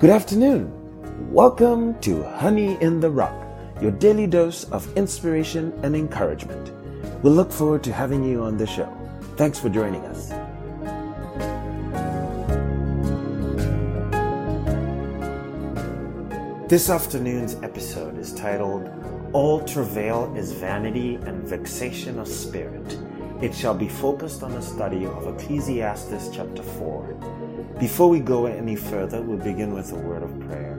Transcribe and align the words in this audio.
Good 0.00 0.10
afternoon. 0.10 0.70
Welcome 1.32 1.98
to 2.02 2.22
Honey 2.22 2.80
in 2.80 3.00
the 3.00 3.10
Rock, 3.10 3.34
your 3.82 3.90
daily 3.90 4.28
dose 4.28 4.62
of 4.70 4.96
inspiration 4.96 5.76
and 5.82 5.96
encouragement. 5.96 6.70
We 7.24 7.30
look 7.30 7.50
forward 7.50 7.82
to 7.82 7.92
having 7.92 8.22
you 8.22 8.44
on 8.44 8.56
the 8.56 8.64
show. 8.64 8.86
Thanks 9.36 9.58
for 9.58 9.68
joining 9.68 10.02
us. 10.02 10.28
This 16.70 16.90
afternoon's 16.90 17.56
episode 17.64 18.18
is 18.18 18.32
titled 18.32 18.88
All 19.32 19.64
Travail 19.64 20.32
is 20.36 20.52
Vanity 20.52 21.16
and 21.16 21.42
Vexation 21.42 22.20
of 22.20 22.28
Spirit. 22.28 22.96
It 23.42 23.52
shall 23.52 23.74
be 23.74 23.88
focused 23.88 24.44
on 24.44 24.52
a 24.52 24.62
study 24.62 25.06
of 25.06 25.26
Ecclesiastes 25.26 26.28
chapter 26.32 26.62
4. 26.62 27.37
Before 27.78 28.08
we 28.08 28.18
go 28.18 28.46
any 28.46 28.74
further, 28.74 29.22
we'll 29.22 29.38
begin 29.38 29.72
with 29.72 29.92
a 29.92 29.94
word 29.94 30.24
of 30.24 30.40
prayer. 30.40 30.74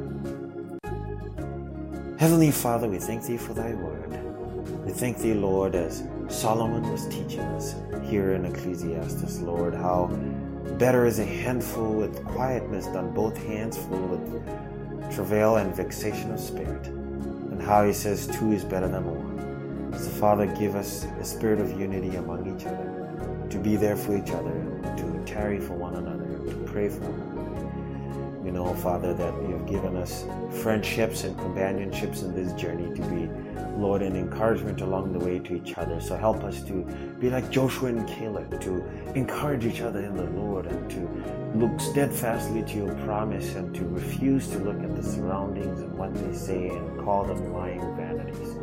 Heavenly 2.19 2.51
Father, 2.51 2.89
we 2.89 2.97
thank 2.99 3.23
Thee 3.23 3.37
for 3.37 3.53
Thy 3.53 3.73
word. 3.73 4.11
We 4.85 4.91
thank 4.91 5.17
Thee, 5.19 5.33
Lord, 5.33 5.75
as 5.75 6.03
Solomon 6.27 6.91
was 6.91 7.07
teaching 7.07 7.39
us 7.39 7.73
here 8.03 8.33
in 8.33 8.43
Ecclesiastes, 8.43 9.39
Lord, 9.39 9.73
how 9.73 10.07
better 10.77 11.05
is 11.05 11.19
a 11.19 11.25
handful 11.25 11.93
with 11.93 12.21
quietness 12.25 12.87
than 12.87 13.13
both 13.13 13.37
hands 13.45 13.77
full 13.77 14.07
with 14.07 15.15
travail 15.15 15.55
and 15.55 15.73
vexation 15.73 16.33
of 16.33 16.39
spirit, 16.41 16.87
and 16.87 17.61
how 17.61 17.85
he 17.85 17.93
says 17.93 18.27
two 18.27 18.51
is 18.51 18.65
better 18.65 18.89
than 18.89 19.05
one. 19.05 19.93
So, 19.93 20.09
Father, 20.09 20.47
give 20.47 20.75
us 20.75 21.05
a 21.21 21.23
spirit 21.23 21.61
of 21.61 21.79
unity 21.79 22.17
among 22.17 22.53
each 22.53 22.65
other, 22.65 23.47
to 23.49 23.57
be 23.57 23.77
there 23.77 23.95
for 23.95 24.17
each 24.17 24.31
other, 24.31 24.51
to 24.97 25.23
tarry 25.25 25.61
for 25.61 25.75
one 25.75 25.95
another, 25.95 26.18
pray 26.71 26.89
for. 26.89 27.09
We 28.43 28.51
know, 28.51 28.73
Father, 28.75 29.13
that 29.13 29.33
you 29.43 29.51
have 29.51 29.67
given 29.67 29.97
us 29.97 30.23
friendships 30.61 31.23
and 31.23 31.37
companionships 31.37 32.21
in 32.21 32.33
this 32.33 32.53
journey 32.53 32.95
to 32.95 33.01
be, 33.09 33.29
Lord, 33.77 34.01
an 34.01 34.15
encouragement 34.15 34.81
along 34.81 35.13
the 35.13 35.19
way 35.19 35.39
to 35.39 35.55
each 35.55 35.77
other. 35.77 35.99
So 35.99 36.15
help 36.15 36.43
us 36.43 36.61
to 36.63 36.83
be 37.19 37.29
like 37.29 37.49
Joshua 37.51 37.89
and 37.89 38.07
Caleb, 38.07 38.61
to 38.61 38.83
encourage 39.13 39.65
each 39.65 39.81
other 39.81 39.99
in 39.99 40.15
the 40.15 40.23
Lord 40.23 40.67
and 40.67 40.89
to 40.91 41.57
look 41.57 41.79
steadfastly 41.79 42.63
to 42.63 42.77
your 42.77 42.95
promise 43.05 43.55
and 43.55 43.75
to 43.75 43.83
refuse 43.85 44.47
to 44.49 44.59
look 44.59 44.81
at 44.81 44.95
the 44.95 45.03
surroundings 45.03 45.81
and 45.81 45.93
what 45.97 46.13
they 46.13 46.33
say 46.33 46.69
and 46.69 47.03
call 47.03 47.25
them 47.25 47.53
lying 47.53 47.81
vanities. 47.95 48.55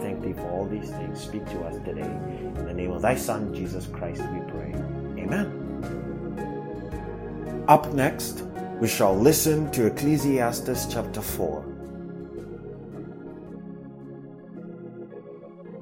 Thank 0.00 0.22
thee 0.22 0.32
for 0.32 0.48
all 0.50 0.66
these 0.66 0.90
things. 0.90 1.20
Speak 1.20 1.44
to 1.46 1.60
us 1.62 1.76
today. 1.84 2.02
In 2.02 2.66
the 2.66 2.74
name 2.74 2.92
of 2.92 3.02
thy 3.02 3.16
Son, 3.16 3.54
Jesus 3.54 3.86
Christ, 3.86 4.22
we 4.32 4.40
pray. 4.50 4.72
Amen. 5.18 5.63
Up 7.66 7.94
next, 7.94 8.42
we 8.78 8.86
shall 8.86 9.16
listen 9.16 9.70
to 9.70 9.86
Ecclesiastes 9.86 10.92
chapter 10.92 11.22
4. 11.22 11.64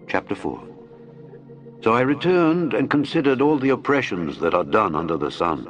Chapter 0.06 0.36
4 0.36 0.62
So 1.82 1.92
I 1.92 2.02
returned 2.02 2.72
and 2.72 2.88
considered 2.88 3.40
all 3.40 3.58
the 3.58 3.70
oppressions 3.70 4.38
that 4.38 4.54
are 4.54 4.62
done 4.62 4.94
under 4.94 5.16
the 5.16 5.32
sun. 5.32 5.68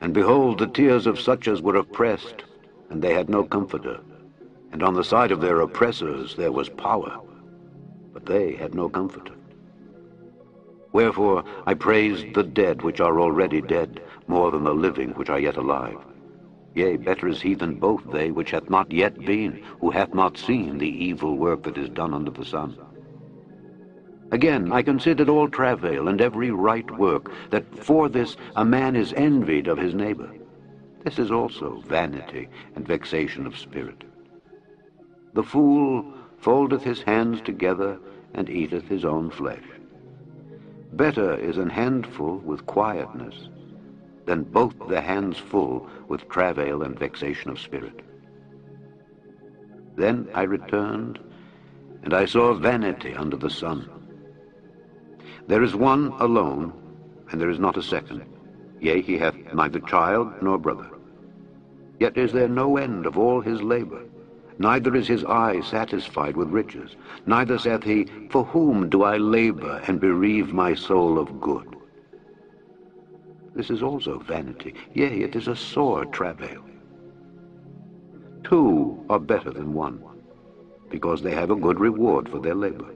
And 0.00 0.14
behold, 0.14 0.60
the 0.60 0.66
tears 0.66 1.06
of 1.06 1.20
such 1.20 1.46
as 1.46 1.60
were 1.60 1.76
oppressed, 1.76 2.44
and 2.88 3.02
they 3.02 3.12
had 3.12 3.28
no 3.28 3.44
comforter. 3.44 4.00
And 4.72 4.82
on 4.82 4.94
the 4.94 5.04
side 5.04 5.30
of 5.30 5.42
their 5.42 5.60
oppressors 5.60 6.36
there 6.36 6.52
was 6.52 6.70
power, 6.70 7.20
but 8.14 8.24
they 8.24 8.54
had 8.54 8.74
no 8.74 8.88
comforter. 8.88 9.34
Wherefore 10.94 11.44
I 11.66 11.74
praised 11.74 12.34
the 12.34 12.44
dead 12.44 12.80
which 12.80 13.00
are 13.00 13.20
already 13.20 13.60
dead, 13.60 14.00
more 14.26 14.50
than 14.50 14.64
the 14.64 14.74
living 14.74 15.10
which 15.10 15.30
are 15.30 15.40
yet 15.40 15.56
alive. 15.56 15.98
Yea, 16.74 16.96
better 16.96 17.28
is 17.28 17.40
he 17.40 17.54
than 17.54 17.74
both 17.74 18.02
they 18.10 18.30
which 18.30 18.50
hath 18.50 18.68
not 18.68 18.90
yet 18.90 19.18
been, 19.24 19.62
who 19.80 19.90
hath 19.90 20.12
not 20.12 20.36
seen 20.36 20.78
the 20.78 21.04
evil 21.04 21.36
work 21.36 21.62
that 21.62 21.78
is 21.78 21.88
done 21.88 22.12
under 22.12 22.30
the 22.30 22.44
sun. 22.44 22.76
Again, 24.32 24.72
I 24.72 24.82
considered 24.82 25.28
all 25.28 25.48
travail 25.48 26.08
and 26.08 26.20
every 26.20 26.50
right 26.50 26.90
work, 26.98 27.30
that 27.50 27.64
for 27.84 28.08
this 28.08 28.36
a 28.56 28.64
man 28.64 28.96
is 28.96 29.12
envied 29.12 29.68
of 29.68 29.78
his 29.78 29.94
neighbor. 29.94 30.28
This 31.04 31.18
is 31.18 31.30
also 31.30 31.82
vanity 31.86 32.48
and 32.74 32.86
vexation 32.86 33.46
of 33.46 33.56
spirit. 33.56 34.02
The 35.34 35.44
fool 35.44 36.04
foldeth 36.38 36.82
his 36.82 37.02
hands 37.02 37.40
together 37.42 37.98
and 38.34 38.50
eateth 38.50 38.88
his 38.88 39.04
own 39.04 39.30
flesh. 39.30 39.62
Better 40.94 41.34
is 41.34 41.58
an 41.58 41.70
handful 41.70 42.38
with 42.38 42.66
quietness 42.66 43.48
than 44.26 44.44
both 44.44 44.74
the 44.88 45.00
hands 45.00 45.38
full 45.38 45.88
with 46.08 46.28
travail 46.28 46.82
and 46.82 46.98
vexation 46.98 47.50
of 47.50 47.60
spirit. 47.60 48.00
Then 49.96 50.28
I 50.34 50.42
returned, 50.42 51.18
and 52.02 52.12
I 52.12 52.24
saw 52.24 52.54
vanity 52.54 53.14
under 53.14 53.36
the 53.36 53.50
sun. 53.50 53.88
There 55.46 55.62
is 55.62 55.74
one 55.74 56.08
alone, 56.18 56.72
and 57.30 57.40
there 57.40 57.50
is 57.50 57.58
not 57.58 57.76
a 57.76 57.82
second. 57.82 58.24
Yea, 58.80 59.00
he 59.02 59.18
hath 59.18 59.36
neither 59.54 59.80
child 59.80 60.42
nor 60.42 60.58
brother. 60.58 60.88
Yet 62.00 62.16
is 62.16 62.32
there 62.32 62.48
no 62.48 62.76
end 62.76 63.06
of 63.06 63.16
all 63.16 63.40
his 63.40 63.62
labor. 63.62 64.02
Neither 64.58 64.94
is 64.94 65.08
his 65.08 65.24
eye 65.24 65.60
satisfied 65.60 66.36
with 66.36 66.48
riches. 66.48 66.96
Neither 67.26 67.58
saith 67.58 67.82
he, 67.82 68.06
For 68.30 68.44
whom 68.44 68.88
do 68.88 69.02
I 69.02 69.16
labor 69.16 69.82
and 69.86 70.00
bereave 70.00 70.52
my 70.52 70.74
soul 70.74 71.18
of 71.18 71.40
good? 71.40 71.73
This 73.54 73.70
is 73.70 73.82
also 73.82 74.18
vanity. 74.18 74.74
Yea, 74.94 75.22
it 75.22 75.36
is 75.36 75.48
a 75.48 75.56
sore 75.56 76.04
travail. 76.06 76.64
Two 78.42 79.04
are 79.08 79.20
better 79.20 79.50
than 79.50 79.74
one, 79.74 80.02
because 80.90 81.22
they 81.22 81.34
have 81.34 81.50
a 81.50 81.56
good 81.56 81.80
reward 81.80 82.28
for 82.28 82.40
their 82.40 82.54
labor. 82.54 82.92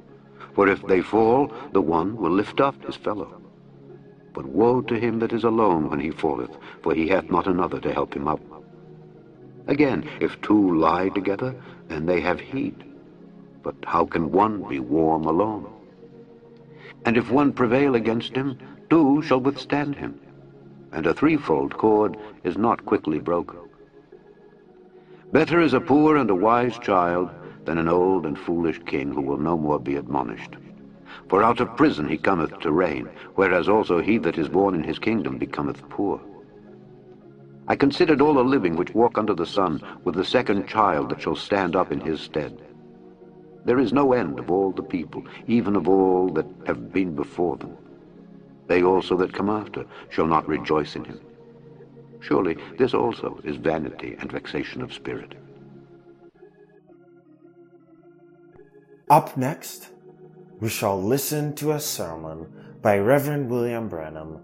For 0.55 0.69
if 0.69 0.83
they 0.87 1.01
fall, 1.01 1.53
the 1.73 1.81
one 1.81 2.17
will 2.17 2.33
lift 2.33 2.61
up 2.61 2.85
his 2.85 2.97
fellow. 2.97 3.41
But 4.35 4.47
woe 4.47 4.83
to 4.83 4.99
him 4.99 5.21
that 5.21 5.33
is 5.33 5.45
alone 5.45 5.89
when 5.89 6.01
he 6.01 6.11
falleth, 6.11 6.57
for 6.83 6.95
he 6.95 7.09
hath 7.09 7.31
not 7.31 7.47
another 7.47 7.81
to 7.81 7.93
help 7.93 8.15
him 8.15 8.29
up. 8.29 8.41
Again, 9.69 10.09
if 10.21 10.41
two 10.41 10.77
lie 10.79 11.09
together, 11.11 11.55
then 11.89 12.07
they 12.07 12.21
have 12.21 12.41
heat. 12.41 12.81
But 13.63 13.77
how 13.85 14.07
can 14.07 14.33
one 14.33 14.63
be 14.69 14.81
warm 14.81 15.25
alone? 15.25 15.71
And 17.05 17.17
if 17.17 17.31
one 17.31 17.53
prevail 17.53 17.95
against 17.95 18.35
him, 18.35 18.59
two 18.91 19.23
shall 19.23 19.41
withstand 19.41 19.95
him. 19.95 20.19
And 20.93 21.06
a 21.06 21.15
threefold 21.15 21.76
cord 21.76 22.16
is 22.44 22.56
not 22.56 22.84
quickly 22.84 23.19
broken. 23.19 23.59
Better 25.32 25.60
is 25.60 25.75
a 25.75 25.81
poor 25.81 26.16
and 26.16 26.31
a 26.31 26.34
wise 26.34 26.78
child 26.78 27.31
than 27.66 27.76
an 27.76 27.88
old 27.88 28.25
and 28.25 28.38
foolish 28.38 28.81
king 28.87 29.12
who 29.12 29.21
will 29.21 29.37
no 29.37 29.59
more 29.59 29.78
be 29.78 29.97
admonished. 29.97 30.56
For 31.28 31.43
out 31.43 31.60
of 31.60 31.76
prison 31.76 32.09
he 32.09 32.16
cometh 32.16 32.59
to 32.60 32.72
reign, 32.72 33.09
whereas 33.34 33.69
also 33.69 34.00
he 34.00 34.16
that 34.19 34.38
is 34.38 34.49
born 34.49 34.75
in 34.75 34.82
his 34.82 34.99
kingdom 34.99 35.37
becometh 35.37 35.87
poor. 35.91 36.21
I 37.66 37.76
considered 37.76 38.22
all 38.22 38.32
the 38.32 38.43
living 38.43 38.76
which 38.76 38.94
walk 38.94 39.19
under 39.19 39.34
the 39.34 39.44
sun, 39.44 39.82
with 40.05 40.15
the 40.15 40.25
second 40.25 40.66
child 40.66 41.10
that 41.10 41.20
shall 41.20 41.37
stand 41.37 41.76
up 41.76 41.93
in 41.93 42.00
his 42.00 42.22
stead. 42.22 42.59
There 43.66 43.78
is 43.78 43.93
no 43.93 44.15
end 44.15 44.38
of 44.38 44.50
all 44.50 44.72
the 44.72 44.82
people, 44.82 45.22
even 45.47 45.76
of 45.76 45.87
all 45.87 46.31
that 46.31 46.47
have 46.66 46.91
been 46.91 47.15
before 47.15 47.59
them. 47.59 47.76
They 48.69 48.83
also 48.83 49.17
that 49.17 49.33
come 49.33 49.51
after 49.51 49.84
shall 50.11 50.27
not 50.27 50.47
rejoice 50.47 50.95
in 50.95 51.05
him. 51.05 51.21
Surely 52.21 52.56
this 52.79 52.95
also 52.95 53.41
is 53.45 53.56
vanity 53.56 54.17
and 54.21 54.31
vexation 54.31 54.83
of 54.83 54.93
spirit. 54.93 55.34
Up 59.11 59.37
next, 59.37 59.89
we 60.61 60.69
shall 60.69 61.03
listen 61.03 61.55
to 61.56 61.73
a 61.73 61.81
sermon 61.81 62.47
by 62.83 62.99
Reverend 62.99 63.49
William 63.49 63.89
Branham 63.89 64.41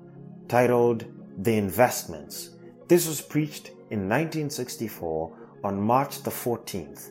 titled 0.48 1.04
The 1.38 1.56
Investments. 1.56 2.50
This 2.88 3.06
was 3.06 3.20
preached 3.20 3.68
in 3.90 4.08
1964 4.08 5.36
on 5.64 5.80
March 5.80 6.22
the 6.22 6.30
14th. 6.30 7.10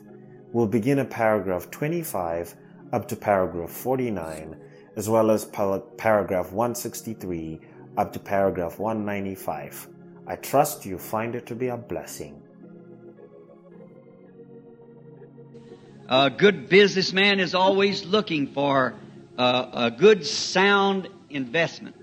We'll 0.52 0.66
begin 0.66 0.98
at 0.98 1.10
paragraph 1.10 1.70
25 1.70 2.54
up 2.92 3.06
to 3.08 3.16
paragraph 3.16 3.70
49, 3.70 4.56
as 4.96 5.08
well 5.08 5.30
as 5.30 5.44
paragraph 5.44 6.52
163 6.52 7.60
up 7.96 8.12
to 8.12 8.18
paragraph 8.18 8.78
195. 8.78 9.88
I 10.26 10.36
trust 10.36 10.86
you 10.86 10.98
find 10.98 11.34
it 11.34 11.46
to 11.46 11.54
be 11.54 11.68
a 11.68 11.76
blessing. 11.76 12.42
A 16.08 16.30
good 16.30 16.68
businessman 16.68 17.40
is 17.40 17.54
always 17.54 18.04
looking 18.04 18.48
for 18.48 18.94
a, 19.38 19.68
a 19.72 19.90
good, 19.90 20.24
sound 20.24 21.08
investment. 21.30 21.96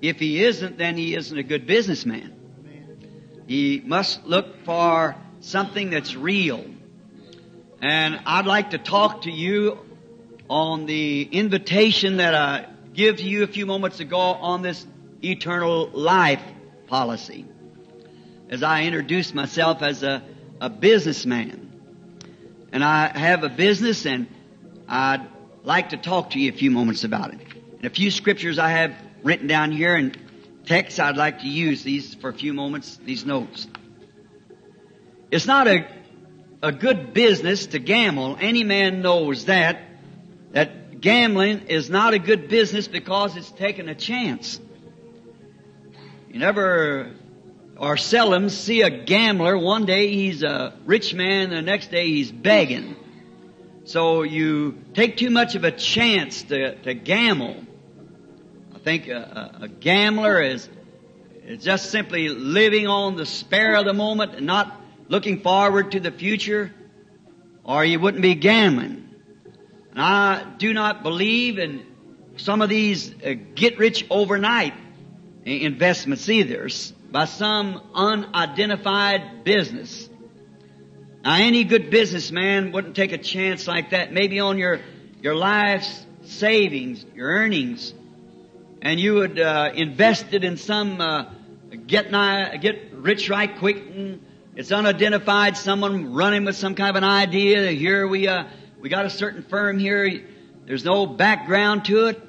If 0.00 0.18
he 0.18 0.44
isn't, 0.44 0.78
then 0.78 0.96
he 0.96 1.14
isn't 1.14 1.36
a 1.36 1.42
good 1.42 1.66
businessman. 1.66 2.36
He 3.46 3.82
must 3.84 4.24
look 4.24 4.64
for 4.64 5.16
something 5.40 5.90
that's 5.90 6.14
real. 6.14 6.64
And 7.82 8.20
I'd 8.24 8.46
like 8.46 8.70
to 8.70 8.78
talk 8.78 9.22
to 9.22 9.30
you 9.30 9.78
on 10.50 10.84
the 10.84 11.22
invitation 11.22 12.18
that 12.18 12.34
I 12.34 12.66
give 12.92 13.16
to 13.16 13.24
you 13.24 13.44
a 13.44 13.46
few 13.46 13.64
moments 13.64 14.00
ago 14.00 14.18
on 14.18 14.60
this 14.60 14.86
eternal 15.24 15.88
life 15.88 16.42
policy. 16.88 17.46
As 18.50 18.62
I 18.62 18.82
introduced 18.82 19.34
myself 19.34 19.80
as 19.80 20.02
a 20.02 20.22
a 20.60 20.68
businessman. 20.68 21.72
And 22.72 22.84
I 22.84 23.18
have 23.18 23.42
a 23.42 23.48
business 23.48 24.06
and 24.06 24.26
I'd 24.86 25.26
like 25.64 25.90
to 25.90 25.96
talk 25.96 26.30
to 26.30 26.38
you 26.38 26.50
a 26.50 26.54
few 26.54 26.70
moments 26.70 27.02
about 27.04 27.32
it. 27.32 27.40
And 27.78 27.86
a 27.86 27.90
few 27.90 28.10
scriptures 28.10 28.58
I 28.58 28.70
have 28.70 28.94
written 29.22 29.46
down 29.46 29.72
here 29.72 29.96
and 29.96 30.16
texts 30.66 31.00
I'd 31.00 31.16
like 31.16 31.40
to 31.40 31.48
use 31.48 31.82
these 31.82 32.14
for 32.14 32.28
a 32.28 32.34
few 32.34 32.52
moments, 32.52 32.98
these 33.04 33.24
notes. 33.24 33.66
It's 35.30 35.46
not 35.46 35.66
a, 35.66 35.86
a 36.62 36.72
good 36.72 37.14
business 37.14 37.68
to 37.68 37.78
gamble. 37.78 38.36
Any 38.38 38.62
man 38.62 39.00
knows 39.00 39.46
that, 39.46 39.80
that 39.80 39.89
gambling 41.00 41.68
is 41.68 41.90
not 41.90 42.14
a 42.14 42.18
good 42.18 42.48
business 42.48 42.88
because 42.88 43.36
it's 43.36 43.50
taking 43.50 43.88
a 43.88 43.94
chance. 43.94 44.60
You 46.28 46.38
never 46.38 47.12
or 47.76 47.96
seldom 47.96 48.50
see 48.50 48.82
a 48.82 48.90
gambler. 48.90 49.56
One 49.56 49.86
day 49.86 50.12
he's 50.12 50.42
a 50.42 50.74
rich 50.84 51.14
man, 51.14 51.50
the 51.50 51.62
next 51.62 51.90
day 51.90 52.08
he's 52.08 52.30
begging. 52.30 52.94
So 53.84 54.22
you 54.22 54.78
take 54.94 55.16
too 55.16 55.30
much 55.30 55.54
of 55.54 55.64
a 55.64 55.70
chance 55.70 56.42
to, 56.44 56.76
to 56.82 56.94
gamble. 56.94 57.56
I 58.74 58.78
think 58.78 59.08
a, 59.08 59.58
a, 59.60 59.64
a 59.64 59.68
gambler 59.68 60.42
is, 60.42 60.68
is 61.44 61.64
just 61.64 61.90
simply 61.90 62.28
living 62.28 62.86
on 62.86 63.16
the 63.16 63.26
spare 63.26 63.76
of 63.76 63.86
the 63.86 63.94
moment 63.94 64.34
and 64.34 64.46
not 64.46 64.80
looking 65.08 65.40
forward 65.40 65.92
to 65.92 66.00
the 66.00 66.12
future, 66.12 66.72
or 67.64 67.84
you 67.84 67.98
wouldn't 67.98 68.22
be 68.22 68.34
gambling. 68.34 69.09
And 69.90 70.00
I 70.00 70.54
do 70.58 70.72
not 70.72 71.02
believe 71.02 71.58
in 71.58 71.86
some 72.36 72.62
of 72.62 72.68
these 72.68 73.12
uh, 73.24 73.34
get 73.54 73.78
rich 73.78 74.06
overnight 74.10 74.74
investments 75.44 76.28
either 76.28 76.68
by 77.10 77.24
some 77.24 77.80
unidentified 77.94 79.44
business. 79.44 80.08
Now, 81.22 81.34
any 81.34 81.64
good 81.64 81.90
businessman 81.90 82.72
wouldn't 82.72 82.96
take 82.96 83.12
a 83.12 83.18
chance 83.18 83.66
like 83.66 83.90
that, 83.90 84.12
maybe 84.12 84.40
on 84.40 84.58
your, 84.58 84.80
your 85.20 85.34
life's 85.34 86.06
savings, 86.22 87.04
your 87.14 87.28
earnings, 87.28 87.92
and 88.80 88.98
you 88.98 89.14
would 89.14 89.38
uh, 89.38 89.72
invest 89.74 90.32
it 90.32 90.44
in 90.44 90.56
some 90.56 91.00
uh, 91.00 91.26
get, 91.86 92.10
nigh, 92.10 92.56
get 92.56 92.92
rich 92.94 93.28
right 93.28 93.58
quick. 93.58 93.76
And 93.76 94.24
it's 94.56 94.72
unidentified. 94.72 95.56
Someone 95.56 96.14
running 96.14 96.44
with 96.44 96.56
some 96.56 96.74
kind 96.74 96.90
of 96.90 96.96
an 96.96 97.04
idea. 97.04 97.70
Here 97.72 98.06
we 98.06 98.26
uh, 98.26 98.44
we 98.80 98.88
got 98.88 99.04
a 99.04 99.10
certain 99.10 99.42
firm 99.42 99.78
here. 99.78 100.22
There's 100.64 100.84
no 100.84 101.06
background 101.06 101.84
to 101.86 102.06
it. 102.06 102.20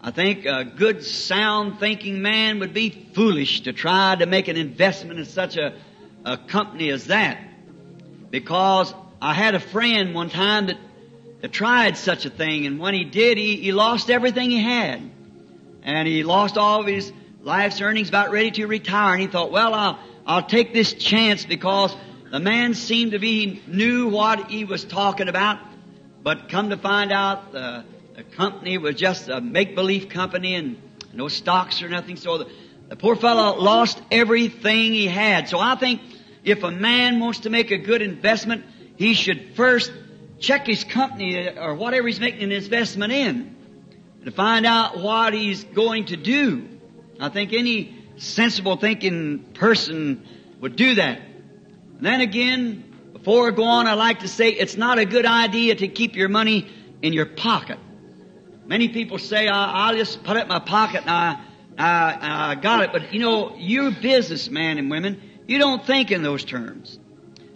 I 0.00 0.12
think 0.12 0.46
a 0.46 0.64
good, 0.64 1.02
sound 1.02 1.80
thinking 1.80 2.22
man 2.22 2.60
would 2.60 2.72
be 2.72 2.90
foolish 2.90 3.62
to 3.62 3.72
try 3.72 4.14
to 4.14 4.26
make 4.26 4.46
an 4.46 4.56
investment 4.56 5.18
in 5.18 5.24
such 5.24 5.56
a, 5.56 5.74
a 6.24 6.36
company 6.36 6.90
as 6.90 7.06
that. 7.06 7.40
Because 8.30 8.94
I 9.20 9.34
had 9.34 9.56
a 9.56 9.60
friend 9.60 10.14
one 10.14 10.30
time 10.30 10.66
that, 10.66 10.78
that 11.40 11.50
tried 11.50 11.96
such 11.96 12.24
a 12.24 12.30
thing, 12.30 12.66
and 12.66 12.78
when 12.78 12.94
he 12.94 13.04
did, 13.04 13.36
he, 13.36 13.56
he 13.56 13.72
lost 13.72 14.08
everything 14.08 14.50
he 14.50 14.62
had. 14.62 15.10
And 15.82 16.06
he 16.06 16.22
lost 16.22 16.56
all 16.56 16.80
of 16.80 16.86
his 16.86 17.12
life's 17.42 17.80
earnings, 17.80 18.08
about 18.08 18.30
ready 18.30 18.52
to 18.52 18.66
retire, 18.66 19.14
and 19.14 19.22
he 19.22 19.28
thought, 19.28 19.50
well, 19.50 19.74
I'll, 19.74 19.98
I'll 20.24 20.46
take 20.46 20.72
this 20.72 20.92
chance 20.92 21.44
because 21.44 21.96
the 22.30 22.40
man 22.40 22.74
seemed 22.74 23.12
to 23.12 23.18
be, 23.18 23.60
knew 23.66 24.08
what 24.08 24.50
he 24.50 24.64
was 24.64 24.84
talking 24.84 25.28
about, 25.28 25.58
but 26.26 26.48
come 26.48 26.70
to 26.70 26.76
find 26.76 27.12
out, 27.12 27.52
the, 27.52 27.84
the 28.16 28.24
company 28.24 28.78
was 28.78 28.96
just 28.96 29.28
a 29.28 29.40
make-believe 29.40 30.08
company 30.08 30.56
and 30.56 30.76
no 31.12 31.28
stocks 31.28 31.84
or 31.84 31.88
nothing. 31.88 32.16
So 32.16 32.38
the, 32.38 32.50
the 32.88 32.96
poor 32.96 33.14
fellow 33.14 33.56
lost 33.60 34.02
everything 34.10 34.92
he 34.92 35.06
had. 35.06 35.48
So 35.48 35.60
I 35.60 35.76
think 35.76 36.00
if 36.42 36.64
a 36.64 36.72
man 36.72 37.20
wants 37.20 37.38
to 37.40 37.50
make 37.50 37.70
a 37.70 37.78
good 37.78 38.02
investment, 38.02 38.64
he 38.96 39.14
should 39.14 39.54
first 39.54 39.92
check 40.40 40.66
his 40.66 40.82
company 40.82 41.48
or 41.48 41.76
whatever 41.76 42.08
he's 42.08 42.18
making 42.18 42.42
an 42.42 42.50
investment 42.50 43.12
in 43.12 43.54
to 44.24 44.32
find 44.32 44.66
out 44.66 44.98
what 44.98 45.32
he's 45.32 45.62
going 45.62 46.06
to 46.06 46.16
do. 46.16 46.68
I 47.20 47.28
think 47.28 47.52
any 47.52 48.04
sensible 48.16 48.76
thinking 48.76 49.44
person 49.54 50.26
would 50.60 50.74
do 50.74 50.96
that. 50.96 51.20
And 51.20 52.04
then 52.04 52.20
again, 52.20 52.85
before 53.26 53.48
I 53.48 53.50
go 53.50 53.64
on, 53.64 53.88
I'd 53.88 53.94
like 53.94 54.20
to 54.20 54.28
say 54.28 54.50
it's 54.50 54.76
not 54.76 55.00
a 55.00 55.04
good 55.04 55.26
idea 55.26 55.74
to 55.74 55.88
keep 55.88 56.14
your 56.14 56.28
money 56.28 56.68
in 57.02 57.12
your 57.12 57.26
pocket. 57.26 57.76
Many 58.66 58.88
people 58.90 59.18
say, 59.18 59.48
I, 59.48 59.90
will 59.90 59.98
just 59.98 60.22
put 60.22 60.36
it 60.36 60.42
in 60.42 60.48
my 60.48 60.60
pocket 60.60 61.00
and 61.00 61.10
I, 61.10 61.40
I, 61.76 62.52
I 62.52 62.54
got 62.54 62.84
it. 62.84 62.92
But 62.92 63.12
you 63.12 63.18
know, 63.18 63.56
you 63.56 63.90
businessmen 63.90 64.78
and 64.78 64.92
women, 64.92 65.20
you 65.48 65.58
don't 65.58 65.84
think 65.84 66.12
in 66.12 66.22
those 66.22 66.44
terms. 66.44 67.00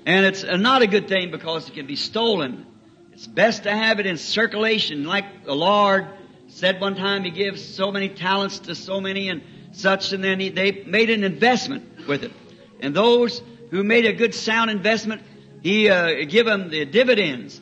And 0.05 0.27
it's 0.27 0.43
not 0.43 0.83
a 0.83 0.89
good 0.89 1.07
thing 1.07 1.31
because 1.31 1.69
it 1.69 1.75
can 1.75 1.87
be 1.87 1.95
stolen. 1.95 2.67
It's 3.13 3.29
best 3.29 3.63
to 3.63 3.71
have 3.71 4.01
it 4.01 4.07
in 4.07 4.17
circulation 4.17 5.05
like 5.05 5.45
the 5.45 5.55
Lord 5.55 6.09
said 6.49 6.81
one 6.81 6.97
time 6.97 7.23
he 7.23 7.31
gives 7.31 7.65
so 7.65 7.93
many 7.93 8.09
talents 8.09 8.59
to 8.59 8.75
so 8.75 9.01
many 9.01 9.29
and 9.29 9.41
such 9.71 10.13
and 10.13 10.25
then 10.25 10.41
he, 10.41 10.49
they 10.49 10.83
made 10.83 11.11
an 11.11 11.23
investment 11.23 12.09
with 12.09 12.25
it. 12.25 12.33
And 12.81 12.93
those 12.93 13.41
who 13.71 13.85
made 13.85 14.05
a 14.05 14.13
good 14.13 14.35
sound 14.35 14.69
investment, 14.69 15.23
he 15.63 15.89
uh, 15.89 16.25
give 16.29 16.47
them 16.47 16.71
the 16.71 16.85
dividends. 16.85 17.61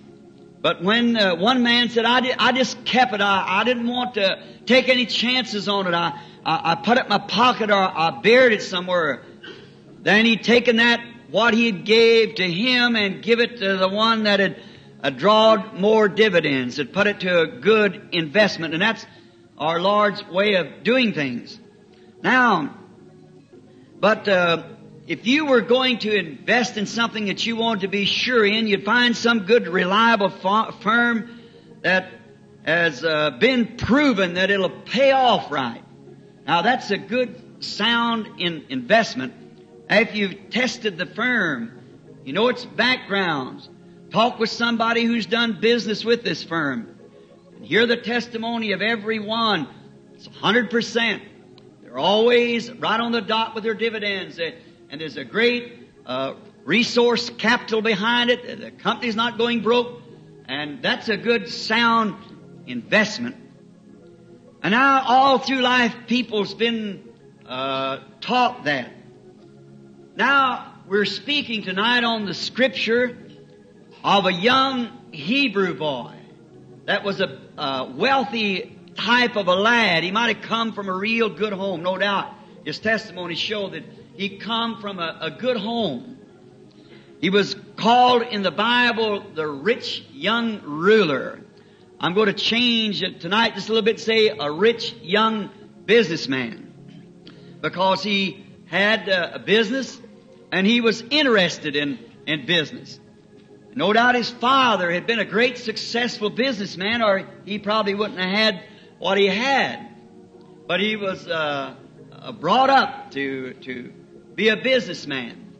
But 0.60 0.82
when 0.82 1.16
uh, 1.16 1.36
one 1.36 1.62
man 1.62 1.88
said, 1.88 2.04
I, 2.04 2.34
I 2.38 2.52
just 2.52 2.84
kept 2.84 3.12
it, 3.14 3.20
I, 3.20 3.60
I 3.60 3.64
didn't 3.64 3.86
want 3.86 4.14
to 4.14 4.42
take 4.66 4.88
any 4.88 5.06
chances 5.06 5.68
on 5.68 5.86
it, 5.86 5.94
I, 5.94 6.20
I, 6.44 6.72
I 6.72 6.74
put 6.74 6.98
it 6.98 7.04
in 7.04 7.08
my 7.08 7.18
pocket 7.18 7.70
or 7.70 7.76
I 7.76 8.20
buried 8.22 8.52
it 8.52 8.62
somewhere. 8.62 9.22
Then 10.02 10.24
he'd 10.24 10.42
taken 10.42 10.76
that, 10.76 11.00
what 11.30 11.54
he 11.54 11.70
gave 11.70 12.36
to 12.36 12.50
him 12.50 12.96
and 12.96 13.22
give 13.22 13.40
it 13.40 13.58
to 13.58 13.76
the 13.76 13.88
one 13.88 14.24
that 14.24 14.40
had 14.40 14.60
uh, 15.02 15.10
drawed 15.10 15.74
more 15.74 16.08
dividends, 16.08 16.76
had 16.78 16.92
put 16.92 17.06
it 17.06 17.20
to 17.20 17.42
a 17.42 17.46
good 17.46 18.08
investment. 18.12 18.74
And 18.74 18.82
that's 18.82 19.04
our 19.58 19.80
Lord's 19.80 20.26
way 20.26 20.54
of 20.54 20.82
doing 20.82 21.12
things. 21.12 21.58
Now, 22.22 22.74
but 24.00 24.26
uh, 24.26 24.62
if 25.08 25.26
you 25.26 25.46
were 25.46 25.62
going 25.62 26.00
to 26.00 26.14
invest 26.14 26.76
in 26.76 26.84
something 26.84 27.26
that 27.26 27.46
you 27.46 27.56
wanted 27.56 27.81
to 27.81 27.88
be 27.88 28.05
sure 28.05 28.44
in, 28.44 28.66
you'd 28.66 28.84
find 28.84 29.16
some 29.16 29.46
good, 29.46 29.66
reliable 29.66 30.28
firm 30.28 31.40
that 31.81 32.12
has 32.66 33.02
uh, 33.02 33.31
been 33.31 33.78
proven 33.78 34.34
that 34.34 34.50
it'll 34.50 34.69
pay 34.69 35.12
off 35.12 35.50
right. 35.50 35.82
Now 36.46 36.60
that's 36.60 36.90
a 36.90 36.99
good, 36.99 37.64
sound 37.64 38.38
in 38.38 38.66
investment. 38.69 39.32
If 39.88 40.14
you've 40.14 40.50
tested 40.50 40.99
the 40.99 41.06
firm, 41.06 41.80
you 42.25 42.35
know 42.35 42.49
its 42.49 42.66
backgrounds. 42.66 43.68
Talk 44.11 44.38
with 44.38 44.50
somebody 44.50 45.04
who's 45.04 45.25
done 45.25 45.59
business 45.59 46.04
with 46.04 46.23
this 46.23 46.44
firm. 46.44 46.99
And 47.56 47.64
hear 47.64 47.87
the 47.87 47.97
testimony 47.97 48.73
of 48.73 48.82
everyone. 48.82 49.68
It's 50.12 50.28
100%. 50.28 51.23
They're 51.82 51.99
always 51.99 52.71
right 52.71 53.00
on 53.00 53.12
the 53.12 53.23
dot 53.23 53.54
with 53.54 53.64
their 53.64 53.75
dividends. 53.75 54.37
They, 54.37 54.59
and 54.90 55.00
there's 55.00 55.16
a 55.16 55.25
great 55.25 55.88
uh, 56.07 56.35
resource 56.64 57.30
capital 57.30 57.83
behind 57.83 58.30
it. 58.30 58.61
The 58.61 58.71
company's 58.71 59.16
not 59.16 59.38
going 59.38 59.61
broke, 59.61 60.00
and 60.47 60.83
that's 60.83 61.09
a 61.09 61.16
good, 61.16 61.49
sound 61.49 62.16
investment. 62.66 63.37
And 64.62 64.73
now, 64.73 65.02
all 65.07 65.38
through 65.38 65.61
life, 65.61 65.95
people's 66.07 66.54
been 66.54 67.09
uh, 67.47 67.99
taught 68.21 68.64
that. 68.64 68.90
Now, 70.16 70.75
we're 70.88 71.04
speaking 71.04 71.62
tonight 71.62 72.02
on 72.02 72.25
the 72.25 72.35
scripture 72.35 73.16
of 74.02 74.26
a 74.26 74.33
young 74.33 74.90
Hebrew 75.12 75.75
boy 75.75 76.14
that 76.87 77.04
was 77.04 77.21
a, 77.21 77.38
a 77.57 77.92
wealthy 77.95 78.78
type 78.97 79.37
of 79.37 79.47
a 79.47 79.54
lad. 79.54 80.02
He 80.02 80.11
might 80.11 80.35
have 80.35 80.45
come 80.45 80.73
from 80.73 80.88
a 80.88 80.95
real 80.95 81.28
good 81.28 81.52
home, 81.52 81.83
no 81.83 81.99
doubt. 81.99 82.35
His 82.64 82.78
testimony 82.78 83.35
showed 83.35 83.73
that 83.73 83.85
he 84.18 84.37
come 84.37 84.80
from 84.80 84.98
a, 84.98 85.16
a 85.20 85.30
good 85.30 85.56
home. 85.56 86.18
He 87.20 87.30
was 87.30 87.54
called 87.76 88.22
in 88.22 88.42
the 88.42 88.50
Bible 88.50 89.25
the 89.32 89.46
rich 89.46 90.04
young 90.12 90.60
ruler. 90.64 91.38
I'm 92.00 92.14
going 92.14 92.26
to 92.26 92.32
change 92.32 93.00
it 93.00 93.20
tonight 93.20 93.54
just 93.54 93.68
a 93.68 93.72
little 93.72 93.84
bit, 93.84 94.00
say 94.00 94.26
a 94.28 94.50
rich 94.50 94.92
young 95.02 95.50
businessman. 95.87 96.75
Because 97.60 98.02
he 98.02 98.44
had 98.66 99.08
uh, 99.08 99.30
a 99.34 99.38
business 99.38 100.00
and 100.50 100.66
he 100.66 100.80
was 100.80 101.00
interested 101.10 101.76
in, 101.76 102.00
in 102.26 102.44
business. 102.44 102.98
No 103.76 103.92
doubt 103.92 104.16
his 104.16 104.30
father 104.30 104.90
had 104.90 105.06
been 105.06 105.20
a 105.20 105.25
great 105.25 105.58
successful 105.58 106.28
businessman 106.28 107.02
or 107.02 107.25
he 107.44 107.60
probably 107.60 107.94
wouldn't 107.94 108.18
have 108.18 108.30
had 108.30 108.64
what 108.98 109.16
he 109.16 109.28
had. 109.28 109.94
But 110.66 110.80
he 110.80 110.96
was 110.96 111.25
uh, 111.28 111.76
uh 112.10 112.32
brought 112.32 112.68
up 112.68 113.12
to, 113.12 113.54
to 113.54 113.92
be 114.38 114.50
a 114.50 114.57
businessman. 114.57 115.52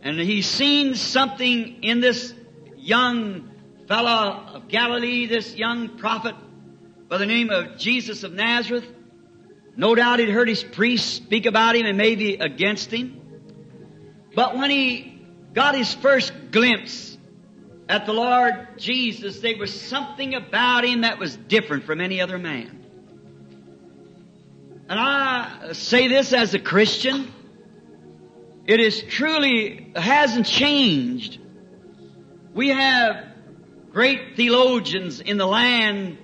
And 0.00 0.18
he's 0.18 0.46
seen 0.46 0.94
something 0.94 1.82
in 1.82 2.00
this 2.00 2.32
young 2.78 3.50
fellow 3.86 4.42
of 4.54 4.68
Galilee, 4.68 5.26
this 5.26 5.54
young 5.54 5.98
prophet 5.98 6.34
by 7.10 7.18
the 7.18 7.26
name 7.26 7.50
of 7.50 7.76
Jesus 7.76 8.22
of 8.22 8.32
Nazareth. 8.32 8.86
No 9.76 9.94
doubt 9.94 10.20
he'd 10.20 10.30
heard 10.30 10.48
his 10.48 10.64
priests 10.64 11.12
speak 11.12 11.44
about 11.44 11.76
him 11.76 11.84
and 11.84 11.98
maybe 11.98 12.36
against 12.36 12.90
him. 12.90 13.20
But 14.34 14.56
when 14.56 14.70
he 14.70 15.20
got 15.52 15.76
his 15.76 15.92
first 15.92 16.32
glimpse 16.50 17.18
at 17.86 18.06
the 18.06 18.14
Lord 18.14 18.78
Jesus, 18.78 19.40
there 19.40 19.58
was 19.58 19.78
something 19.78 20.34
about 20.34 20.86
him 20.86 21.02
that 21.02 21.18
was 21.18 21.36
different 21.36 21.84
from 21.84 22.00
any 22.00 22.22
other 22.22 22.38
man. 22.38 22.82
And 24.88 24.98
I 24.98 25.72
say 25.74 26.08
this 26.08 26.32
as 26.32 26.54
a 26.54 26.58
Christian. 26.58 27.30
It 28.66 28.80
is 28.80 29.00
truly 29.02 29.92
hasn't 29.94 30.46
changed. 30.46 31.38
We 32.52 32.70
have 32.70 33.24
great 33.92 34.36
theologians 34.36 35.20
in 35.20 35.38
the 35.38 35.46
land 35.46 36.18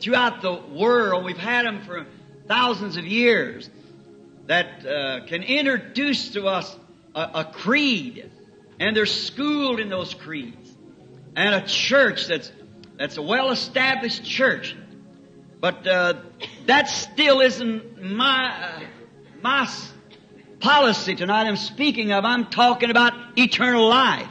throughout 0.00 0.42
the 0.42 0.52
world. 0.52 1.24
We've 1.24 1.38
had 1.38 1.64
them 1.64 1.82
for 1.84 2.06
thousands 2.46 2.96
of 2.96 3.06
years 3.06 3.70
that 4.46 4.86
uh, 4.86 5.26
can 5.26 5.42
introduce 5.42 6.30
to 6.32 6.46
us 6.46 6.76
a, 7.14 7.30
a 7.34 7.44
creed, 7.44 8.30
and 8.78 8.94
they're 8.94 9.06
schooled 9.06 9.80
in 9.80 9.88
those 9.88 10.12
creeds, 10.12 10.76
and 11.34 11.54
a 11.54 11.66
church 11.66 12.26
that's 12.26 12.52
that's 12.98 13.16
a 13.16 13.22
well-established 13.22 14.22
church. 14.24 14.76
But 15.60 15.86
uh, 15.86 16.14
that 16.66 16.88
still 16.88 17.40
isn't 17.40 18.02
my 18.02 18.54
uh, 18.54 18.80
my 19.42 19.66
policy 20.60 21.14
tonight. 21.14 21.46
I'm 21.46 21.56
speaking 21.56 22.12
of. 22.12 22.24
I'm 22.24 22.46
talking 22.46 22.90
about 22.90 23.12
eternal 23.36 23.88
life. 23.88 24.30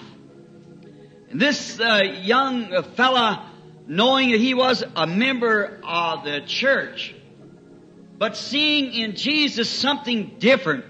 And 1.29 1.39
this 1.39 1.79
uh, 1.79 2.01
young 2.22 2.84
fella, 2.96 3.50
knowing 3.88 4.32
that 4.32 4.39
he 4.39 4.53
was 4.53 4.84
a 4.96 5.08
member 5.08 5.79
of 5.84 6.24
the 6.24 6.41
church, 6.41 7.15
but 8.17 8.38
seeing 8.38 8.94
in 8.94 9.15
Jesus 9.15 9.70
something 9.70 10.36
different. 10.39 10.86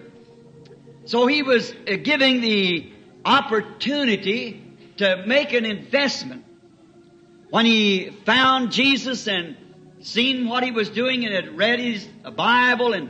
So 1.05 1.27
he 1.27 1.43
was 1.43 1.71
uh, 1.71 1.95
giving 2.01 2.41
the 2.41 2.91
opportunity 3.23 4.63
to 4.97 5.23
make 5.25 5.53
an 5.53 5.65
investment. 5.65 6.43
When 7.49 7.65
he 7.65 8.09
found 8.25 8.71
Jesus 8.71 9.27
and 9.27 9.55
seen 10.01 10.47
what 10.47 10.63
he 10.63 10.71
was 10.71 10.89
doing 10.89 11.25
and 11.25 11.33
had 11.33 11.57
read 11.57 11.79
his 11.79 12.05
Bible 12.35 12.93
and 12.93 13.09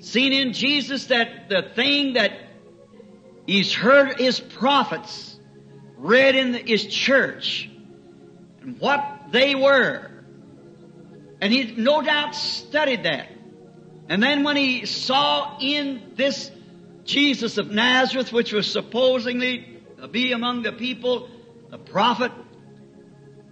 seen 0.00 0.32
in 0.32 0.52
Jesus 0.52 1.06
that 1.06 1.48
the 1.48 1.62
thing 1.74 2.14
that 2.14 2.32
he's 3.46 3.74
heard 3.74 4.18
his 4.18 4.38
prophets 4.40 5.38
read 5.96 6.34
in 6.34 6.52
the, 6.52 6.58
his 6.58 6.86
church 6.86 7.68
and 8.60 8.78
what 8.80 9.32
they 9.32 9.54
were. 9.54 10.10
And 11.40 11.52
he 11.52 11.74
no 11.76 12.02
doubt 12.02 12.34
studied 12.34 13.04
that. 13.04 13.28
And 14.08 14.22
then 14.22 14.42
when 14.42 14.56
he 14.56 14.86
saw 14.86 15.58
in 15.60 16.12
this 16.16 16.50
Jesus 17.04 17.58
of 17.58 17.70
Nazareth, 17.70 18.32
which 18.32 18.52
was 18.52 18.70
supposedly 18.70 19.80
to 20.00 20.08
be 20.08 20.32
among 20.32 20.62
the 20.62 20.72
people, 20.72 21.28
the 21.70 21.78
prophet, 21.78 22.32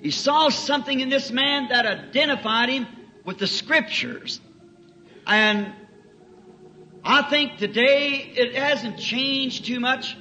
he 0.00 0.10
saw 0.10 0.48
something 0.48 1.00
in 1.00 1.08
this 1.08 1.30
man 1.30 1.68
that 1.68 1.86
identified 1.86 2.68
him 2.68 2.86
with 3.24 3.38
the 3.38 3.46
scriptures. 3.46 4.40
And 5.26 5.72
I 7.08 7.22
think 7.22 7.58
today 7.58 8.32
it 8.34 8.56
hasn't 8.56 8.98
changed 8.98 9.64
too 9.64 9.78
much. 9.78 10.16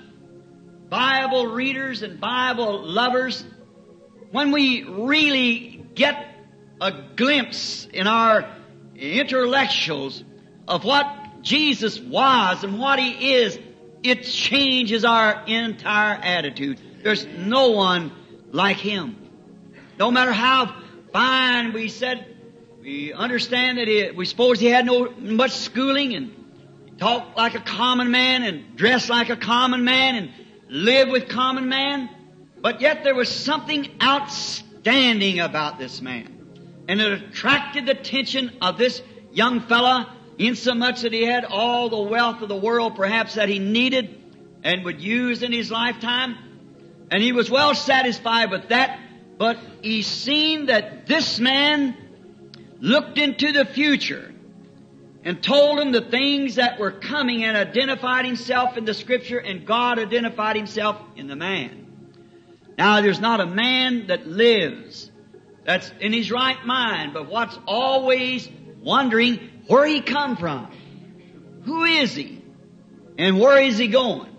Bible 0.88 1.48
readers 1.48 2.04
and 2.04 2.20
Bible 2.20 2.86
lovers, 2.86 3.44
when 4.30 4.51
we 4.51 4.84
really 4.84 5.84
get 5.96 6.27
a 6.80 6.92
glimpse 7.15 7.88
in 7.92 8.06
our 8.06 8.48
intellectuals 8.96 10.24
of 10.68 10.84
what 10.84 11.42
Jesus 11.42 12.00
was 12.00 12.63
and 12.63 12.77
what 12.77 13.00
He 13.00 13.34
is, 13.34 13.58
it 14.04 14.22
changes 14.22 15.04
our 15.04 15.44
entire 15.48 16.13
attitude. 16.22 16.80
There's 17.01 17.25
no 17.25 17.72
one 17.72 18.12
like 18.51 18.77
Him. 18.77 19.15
No 19.98 20.12
matter 20.12 20.32
how 20.32 20.75
fine 21.12 21.74
we 21.74 21.88
said, 21.88 22.27
we 22.80 23.12
understand 23.12 23.80
that 23.80 23.88
he, 23.88 24.12
we 24.12 24.25
suppose 24.25 24.60
he 24.60 24.68
had 24.68 24.86
no 24.86 25.10
much 25.18 25.54
schooling 25.54 26.13
and 26.13 26.44
talked 26.97 27.37
like 27.37 27.55
a 27.55 27.59
common 27.59 28.11
man 28.11 28.43
and 28.43 28.75
dress 28.75 29.09
like 29.09 29.29
a 29.29 29.35
common 29.35 29.83
man 29.83 30.15
and 30.15 30.31
live 30.69 31.09
with 31.09 31.27
common 31.27 31.69
man. 31.69 32.09
But 32.61 32.81
yet 32.81 33.03
there 33.03 33.15
was 33.15 33.29
something 33.29 33.87
outstanding 34.01 35.39
about 35.39 35.77
this 35.77 36.01
man. 36.01 36.31
And 36.87 37.01
it 37.01 37.11
attracted 37.11 37.87
the 37.87 37.93
attention 37.93 38.57
of 38.61 38.77
this 38.77 39.01
young 39.31 39.61
fella 39.61 40.15
insomuch 40.37 41.01
that 41.01 41.13
he 41.13 41.23
had 41.23 41.45
all 41.45 41.89
the 41.89 42.01
wealth 42.01 42.41
of 42.41 42.49
the 42.49 42.55
world 42.55 42.95
perhaps 42.95 43.35
that 43.35 43.49
he 43.49 43.59
needed 43.59 44.21
and 44.63 44.83
would 44.83 45.01
use 45.01 45.43
in 45.43 45.51
his 45.51 45.71
lifetime. 45.71 46.35
And 47.11 47.21
he 47.21 47.31
was 47.31 47.49
well 47.49 47.75
satisfied 47.75 48.51
with 48.51 48.69
that, 48.69 48.99
but 49.37 49.57
he 49.81 50.01
seen 50.01 50.67
that 50.67 51.05
this 51.05 51.39
man 51.39 51.95
looked 52.79 53.17
into 53.17 53.51
the 53.51 53.65
future 53.65 54.35
and 55.25 55.41
told 55.41 55.79
him 55.79 55.91
the 55.91 56.01
things 56.01 56.55
that 56.55 56.79
were 56.79 56.91
coming 56.91 57.44
and 57.44 57.58
identified 57.58 58.25
himself 58.25 58.77
in 58.77 58.86
the 58.86 58.94
scripture 58.94 59.39
and 59.39 59.65
God 59.65 59.98
identified 59.98 60.55
himself 60.55 61.01
in 61.15 61.27
the 61.27 61.36
man. 61.36 61.88
Now 62.77 63.01
there's 63.01 63.20
not 63.20 63.41
a 63.41 63.48
man 63.48 64.08
that 64.08 64.27
lives 64.27 65.12
that's 65.65 65.91
in 66.00 66.13
his 66.13 66.32
right 66.32 66.63
mind, 66.63 67.13
but 67.13 67.27
what's 67.27 67.58
always 67.65 68.48
wondering 68.84 69.63
where 69.65 69.88
he 69.88 70.01
come 70.01 70.38
from. 70.38 70.67
Who 71.63 71.86
is 71.86 72.13
he? 72.13 72.44
And 73.17 73.39
where 73.39 73.60
is 73.60 73.79
he 73.79 73.88
going? 73.88 74.29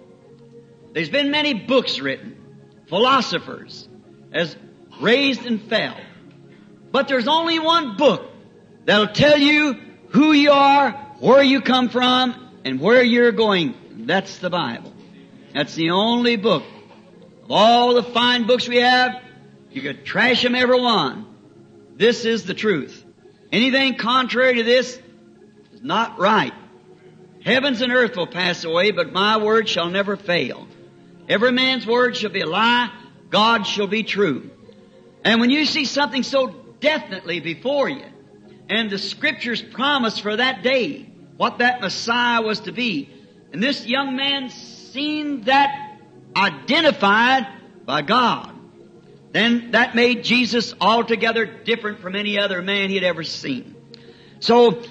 There's 0.92 1.10
been 1.10 1.32
many 1.32 1.52
books 1.52 1.98
written, 1.98 2.36
philosophers, 2.88 3.88
as 4.32 4.56
raised 5.00 5.44
and 5.44 5.60
fell. 5.62 5.96
But 6.92 7.08
there's 7.08 7.26
only 7.26 7.58
one 7.58 7.96
book 7.96 8.30
that'll 8.84 9.08
tell 9.08 9.36
you 9.36 9.80
who 10.16 10.32
you 10.32 10.50
are, 10.50 10.92
where 11.20 11.42
you 11.42 11.60
come 11.60 11.90
from, 11.90 12.34
and 12.64 12.80
where 12.80 13.02
you're 13.02 13.32
going. 13.32 13.74
That's 14.06 14.38
the 14.38 14.48
Bible. 14.48 14.94
That's 15.52 15.74
the 15.74 15.90
only 15.90 16.36
book. 16.36 16.62
Of 17.44 17.50
all 17.50 17.94
the 17.94 18.02
fine 18.02 18.46
books 18.46 18.66
we 18.66 18.78
have, 18.78 19.22
you 19.70 19.82
could 19.82 20.06
trash 20.06 20.42
them 20.42 20.54
every 20.54 20.80
one. 20.80 21.26
This 21.96 22.24
is 22.24 22.44
the 22.44 22.54
truth. 22.54 23.04
Anything 23.52 23.98
contrary 23.98 24.54
to 24.54 24.62
this 24.62 24.98
is 25.74 25.82
not 25.82 26.18
right. 26.18 26.54
Heavens 27.44 27.82
and 27.82 27.92
earth 27.92 28.16
will 28.16 28.26
pass 28.26 28.64
away, 28.64 28.92
but 28.92 29.12
my 29.12 29.36
word 29.36 29.68
shall 29.68 29.90
never 29.90 30.16
fail. 30.16 30.66
Every 31.28 31.52
man's 31.52 31.86
word 31.86 32.16
shall 32.16 32.30
be 32.30 32.40
a 32.40 32.46
lie, 32.46 32.90
God 33.28 33.66
shall 33.66 33.86
be 33.86 34.02
true. 34.02 34.50
And 35.22 35.42
when 35.42 35.50
you 35.50 35.66
see 35.66 35.84
something 35.84 36.22
so 36.22 36.48
definitely 36.80 37.40
before 37.40 37.90
you, 37.90 38.06
and 38.68 38.90
the 38.90 38.98
scriptures 38.98 39.62
promise 39.62 40.18
for 40.18 40.36
that 40.36 40.62
day 40.62 41.08
what 41.36 41.58
that 41.58 41.80
Messiah 41.80 42.42
was 42.42 42.60
to 42.60 42.72
be, 42.72 43.10
and 43.52 43.62
this 43.62 43.86
young 43.86 44.16
man 44.16 44.50
seen 44.50 45.42
that 45.42 45.98
identified 46.34 47.46
by 47.84 48.02
God, 48.02 48.52
then 49.32 49.72
that 49.72 49.94
made 49.94 50.24
Jesus 50.24 50.74
altogether 50.80 51.46
different 51.46 52.00
from 52.00 52.16
any 52.16 52.38
other 52.38 52.62
man 52.62 52.88
he 52.88 52.94
had 52.94 53.04
ever 53.04 53.22
seen. 53.22 53.74
So, 54.40 54.82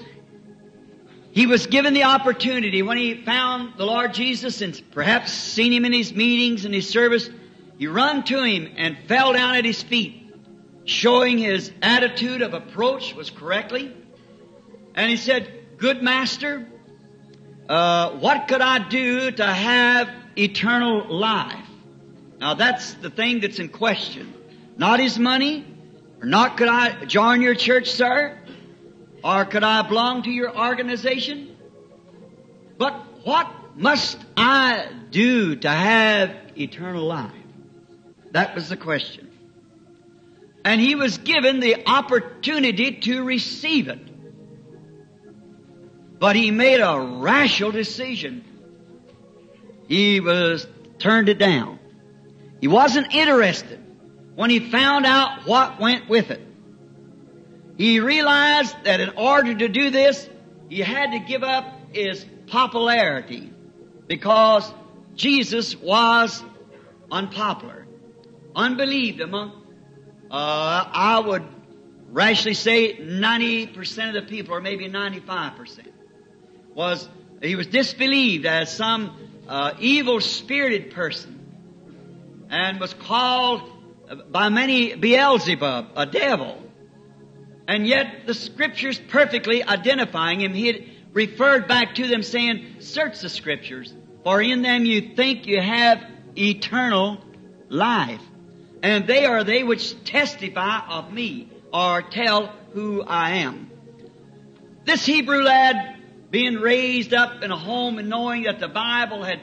he 1.32 1.46
was 1.46 1.66
given 1.66 1.92
the 1.92 2.04
opportunity. 2.04 2.80
When 2.82 2.96
he 2.96 3.22
found 3.22 3.74
the 3.76 3.84
Lord 3.84 4.14
Jesus 4.14 4.62
and 4.62 4.80
perhaps 4.92 5.32
seen 5.32 5.70
him 5.70 5.84
in 5.84 5.92
his 5.92 6.14
meetings 6.14 6.64
and 6.64 6.72
his 6.72 6.88
service, 6.88 7.28
he 7.76 7.86
run 7.88 8.24
to 8.24 8.42
him 8.42 8.72
and 8.76 8.96
fell 9.06 9.34
down 9.34 9.54
at 9.54 9.66
his 9.66 9.82
feet, 9.82 10.25
showing 10.86 11.36
his 11.36 11.70
attitude 11.82 12.40
of 12.40 12.54
approach 12.54 13.14
was 13.14 13.28
correctly. 13.28 13.94
And 14.94 15.10
he 15.10 15.16
said, 15.16 15.52
Good 15.76 16.02
master, 16.02 16.66
uh, 17.68 18.12
what 18.12 18.48
could 18.48 18.62
I 18.62 18.88
do 18.88 19.30
to 19.30 19.44
have 19.44 20.08
eternal 20.38 21.14
life? 21.14 21.66
Now 22.38 22.54
that's 22.54 22.94
the 22.94 23.10
thing 23.10 23.40
that's 23.40 23.58
in 23.58 23.68
question. 23.68 24.32
Not 24.78 25.00
his 25.00 25.18
money, 25.18 25.66
or 26.22 26.26
not 26.26 26.56
could 26.56 26.68
I 26.68 27.04
join 27.04 27.42
your 27.42 27.54
church, 27.54 27.90
sir, 27.90 28.38
or 29.22 29.44
could 29.44 29.64
I 29.64 29.82
belong 29.82 30.22
to 30.22 30.30
your 30.30 30.56
organization? 30.56 31.56
But 32.78 32.94
what 33.24 33.50
must 33.76 34.18
I 34.36 34.88
do 35.10 35.56
to 35.56 35.68
have 35.68 36.34
eternal 36.56 37.04
life? 37.04 37.32
That 38.32 38.54
was 38.54 38.68
the 38.68 38.76
question. 38.76 39.25
And 40.66 40.80
he 40.80 40.96
was 40.96 41.18
given 41.18 41.60
the 41.60 41.86
opportunity 41.86 42.96
to 43.02 43.22
receive 43.22 43.86
it. 43.86 44.00
But 46.18 46.34
he 46.34 46.50
made 46.50 46.80
a 46.80 46.98
rational 46.98 47.70
decision. 47.70 48.44
He 49.86 50.18
was 50.18 50.66
turned 50.98 51.28
it 51.28 51.38
down. 51.38 51.78
He 52.60 52.66
wasn't 52.66 53.14
interested 53.14 53.78
when 54.34 54.50
he 54.50 54.58
found 54.58 55.06
out 55.06 55.46
what 55.46 55.78
went 55.78 56.08
with 56.08 56.32
it. 56.32 56.44
He 57.78 58.00
realized 58.00 58.74
that 58.82 58.98
in 58.98 59.10
order 59.10 59.54
to 59.54 59.68
do 59.68 59.90
this, 59.90 60.28
he 60.68 60.80
had 60.80 61.12
to 61.12 61.20
give 61.20 61.44
up 61.44 61.64
his 61.92 62.26
popularity 62.48 63.52
because 64.08 64.68
Jesus 65.14 65.76
was 65.76 66.42
unpopular, 67.08 67.86
unbelieved 68.56 69.20
among, 69.20 69.62
uh, 70.36 70.90
I 70.92 71.18
would 71.18 71.44
rashly 72.12 72.52
say 72.52 72.94
90% 72.98 74.08
of 74.08 74.14
the 74.14 74.22
people, 74.22 74.54
or 74.54 74.60
maybe 74.60 74.86
95%, 74.86 75.86
was, 76.74 77.08
he 77.40 77.56
was 77.56 77.66
disbelieved 77.68 78.44
as 78.44 78.70
some 78.70 79.16
uh, 79.48 79.72
evil 79.78 80.20
spirited 80.20 80.90
person 80.90 81.40
and 82.50 82.78
was 82.78 82.92
called 82.92 83.62
by 84.30 84.50
many 84.50 84.94
Beelzebub, 84.94 85.92
a 85.96 86.04
devil. 86.04 86.62
And 87.66 87.86
yet 87.86 88.26
the 88.26 88.34
scriptures 88.34 89.00
perfectly 89.08 89.64
identifying 89.64 90.42
him, 90.42 90.52
he 90.52 90.92
referred 91.14 91.66
back 91.66 91.94
to 91.94 92.06
them 92.08 92.22
saying, 92.22 92.76
search 92.80 93.20
the 93.20 93.30
scriptures, 93.30 93.94
for 94.22 94.42
in 94.42 94.60
them 94.60 94.84
you 94.84 95.14
think 95.16 95.46
you 95.46 95.62
have 95.62 96.04
eternal 96.36 97.24
life. 97.70 98.20
And 98.86 99.08
they 99.08 99.24
are 99.24 99.42
they 99.42 99.64
which 99.64 100.04
testify 100.04 100.78
of 100.88 101.12
me, 101.12 101.48
or 101.72 102.02
tell 102.02 102.52
who 102.72 103.02
I 103.02 103.38
am. 103.38 103.68
This 104.84 105.04
Hebrew 105.04 105.42
lad, 105.42 105.96
being 106.30 106.54
raised 106.54 107.12
up 107.12 107.42
in 107.42 107.50
a 107.50 107.56
home 107.56 107.98
and 107.98 108.08
knowing 108.08 108.44
that 108.44 108.60
the 108.60 108.68
Bible 108.68 109.24
had, 109.24 109.40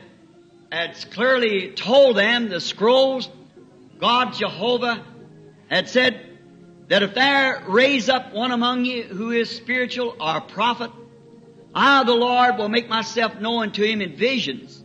had 0.71 0.95
clearly 1.11 1.71
told 1.71 2.15
them, 2.15 2.47
the 2.47 2.61
scrolls, 2.61 3.29
God 3.99 4.33
Jehovah 4.33 5.03
had 5.69 5.89
said 5.89 6.21
that 6.87 7.03
if 7.03 7.13
there 7.13 7.65
raise 7.67 8.07
up 8.07 8.33
one 8.33 8.51
among 8.51 8.85
you 8.85 9.03
who 9.03 9.31
is 9.31 9.49
spiritual 9.49 10.15
or 10.21 10.37
a 10.37 10.41
prophet, 10.41 10.89
I, 11.75 12.05
the 12.05 12.13
Lord, 12.13 12.57
will 12.57 12.69
make 12.69 12.87
myself 12.87 13.37
known 13.41 13.73
to 13.73 13.83
him 13.83 13.99
in 13.99 14.15
visions. 14.15 14.81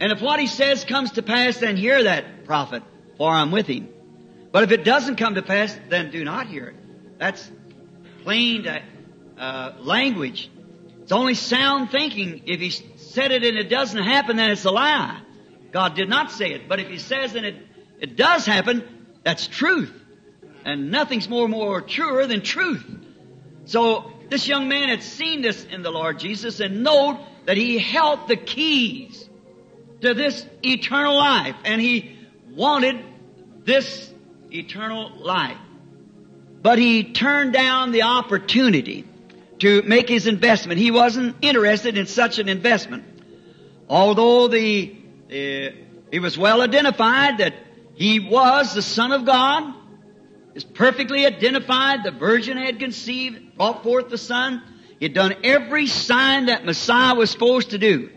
And 0.00 0.10
if 0.10 0.22
what 0.22 0.40
he 0.40 0.46
says 0.46 0.86
comes 0.86 1.12
to 1.12 1.22
pass, 1.22 1.58
then 1.58 1.76
hear 1.76 2.04
that 2.04 2.46
prophet, 2.46 2.82
for 3.22 3.30
I'm 3.30 3.52
with 3.52 3.68
him. 3.68 3.88
But 4.50 4.64
if 4.64 4.72
it 4.72 4.82
doesn't 4.82 5.14
come 5.14 5.36
to 5.36 5.42
pass, 5.42 5.78
then 5.88 6.10
do 6.10 6.24
not 6.24 6.48
hear 6.48 6.66
it. 6.66 7.18
That's 7.20 7.48
plain 8.24 8.66
uh, 9.38 9.74
language. 9.78 10.50
It's 11.02 11.12
only 11.12 11.34
sound 11.34 11.92
thinking. 11.92 12.42
If 12.46 12.58
he 12.58 12.70
said 12.70 13.30
it 13.30 13.44
and 13.44 13.56
it 13.56 13.70
doesn't 13.70 14.02
happen, 14.02 14.38
then 14.38 14.50
it's 14.50 14.64
a 14.64 14.72
lie. 14.72 15.20
God 15.70 15.94
did 15.94 16.08
not 16.08 16.32
say 16.32 16.50
it. 16.50 16.68
But 16.68 16.80
if 16.80 16.88
he 16.88 16.98
says 16.98 17.36
and 17.36 17.46
it, 17.46 17.54
it 18.00 18.16
does 18.16 18.44
happen, 18.44 18.82
that's 19.22 19.46
truth. 19.46 19.92
And 20.64 20.90
nothing's 20.90 21.28
more 21.28 21.46
more 21.46 21.80
truer 21.80 22.26
than 22.26 22.40
truth. 22.42 22.84
So 23.66 24.10
this 24.30 24.48
young 24.48 24.66
man 24.66 24.88
had 24.88 25.04
seen 25.04 25.42
this 25.42 25.64
in 25.64 25.84
the 25.84 25.92
Lord 25.92 26.18
Jesus 26.18 26.58
and 26.58 26.82
known 26.82 27.24
that 27.46 27.56
he 27.56 27.78
held 27.78 28.26
the 28.26 28.36
keys 28.36 29.28
to 30.00 30.12
this 30.12 30.44
eternal 30.64 31.16
life. 31.16 31.54
And 31.64 31.80
he 31.80 32.18
wanted 32.50 33.11
this 33.64 34.12
eternal 34.50 35.12
life. 35.18 35.58
But 36.62 36.78
he 36.78 37.12
turned 37.12 37.52
down 37.52 37.92
the 37.92 38.02
opportunity 38.02 39.04
to 39.58 39.82
make 39.82 40.08
his 40.08 40.26
investment. 40.26 40.78
He 40.78 40.90
wasn't 40.90 41.36
interested 41.42 41.96
in 41.96 42.06
such 42.06 42.38
an 42.38 42.48
investment. 42.48 43.04
Although 43.88 44.48
the, 44.48 44.96
the 45.28 46.18
was 46.18 46.38
well 46.38 46.62
identified 46.62 47.38
that 47.38 47.54
he 47.94 48.20
was 48.20 48.74
the 48.74 48.82
Son 48.82 49.12
of 49.12 49.24
God, 49.24 49.74
is 50.54 50.64
perfectly 50.64 51.26
identified. 51.26 52.04
The 52.04 52.10
virgin 52.10 52.56
had 52.56 52.78
conceived, 52.78 53.56
brought 53.56 53.82
forth 53.82 54.08
the 54.08 54.18
Son. 54.18 54.62
He 54.98 55.06
had 55.06 55.14
done 55.14 55.34
every 55.42 55.86
sign 55.86 56.46
that 56.46 56.64
Messiah 56.64 57.14
was 57.14 57.30
supposed 57.30 57.70
to 57.70 57.78
do. 57.78 58.10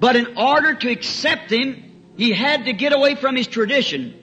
But 0.00 0.16
in 0.16 0.36
order 0.36 0.74
to 0.74 0.90
accept 0.90 1.50
him, 1.50 2.12
he 2.16 2.32
had 2.32 2.64
to 2.64 2.72
get 2.72 2.92
away 2.92 3.14
from 3.14 3.36
his 3.36 3.46
tradition. 3.46 4.17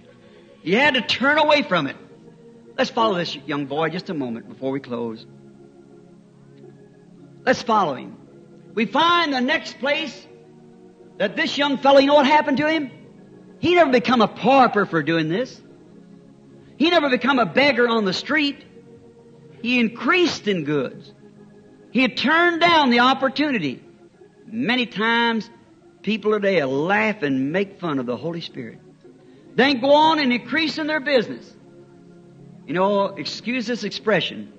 He 0.65 0.73
had 0.73 0.95
to 0.95 1.01
turn 1.01 1.38
away 1.38 1.62
from 1.62 1.86
it. 1.86 1.95
Let's 2.75 2.89
follow 2.89 3.19
this 3.19 3.36
young 3.36 3.67
boy 3.67 3.89
just 3.89 4.10
a 4.10 4.15
moment 4.15 4.49
before 4.49 4.71
we 4.71 4.80
close. 4.80 5.23
Let's 7.45 7.62
follow 7.62 7.93
him. 7.93 8.17
We 8.73 8.88
find 8.88 9.32
the 9.32 9.41
next 9.41 9.78
place 9.78 10.25
that 11.17 11.36
this 11.36 11.56
young 11.56 11.78
fellow, 11.78 11.99
you 11.99 12.08
know 12.08 12.15
what 12.15 12.25
happened 12.25 12.58
to 12.58 12.67
him? 12.67 12.89
He 13.60 13.75
never 13.75 13.91
become 13.91 14.21
a 14.21 14.28
pauper 14.28 14.88
for 14.88 15.04
doing 15.04 15.30
this. 15.30 15.62
He 16.78 16.89
never 16.89 17.12
become 17.12 17.38
a 17.38 17.45
beggar 17.45 17.88
on 17.88 18.06
the 18.06 18.12
street. 18.12 18.65
He 19.62 19.80
increased 19.80 20.47
in 20.47 20.63
goods. 20.63 21.13
He 21.91 22.01
had 22.01 22.17
turned 22.17 22.60
down 22.60 22.89
the 22.89 23.01
opportunity. 23.01 23.84
Many 24.47 24.88
times 24.88 25.47
people 26.01 26.32
today 26.32 26.63
laugh 26.63 27.21
and 27.21 27.51
make 27.51 27.80
fun 27.80 27.99
of 27.99 28.08
the 28.08 28.17
Holy 28.17 28.41
Spirit. 28.41 28.80
Then 29.56 29.80
go 29.80 29.94
on 29.94 30.20
and 30.20 30.34
increase 30.34 30.78
in 30.78 30.88
their 30.88 31.00
business. 31.00 31.52
You 32.68 32.74
know, 32.74 33.06
excuse 33.06 33.65
this 33.65 33.84
expression. 33.84 34.52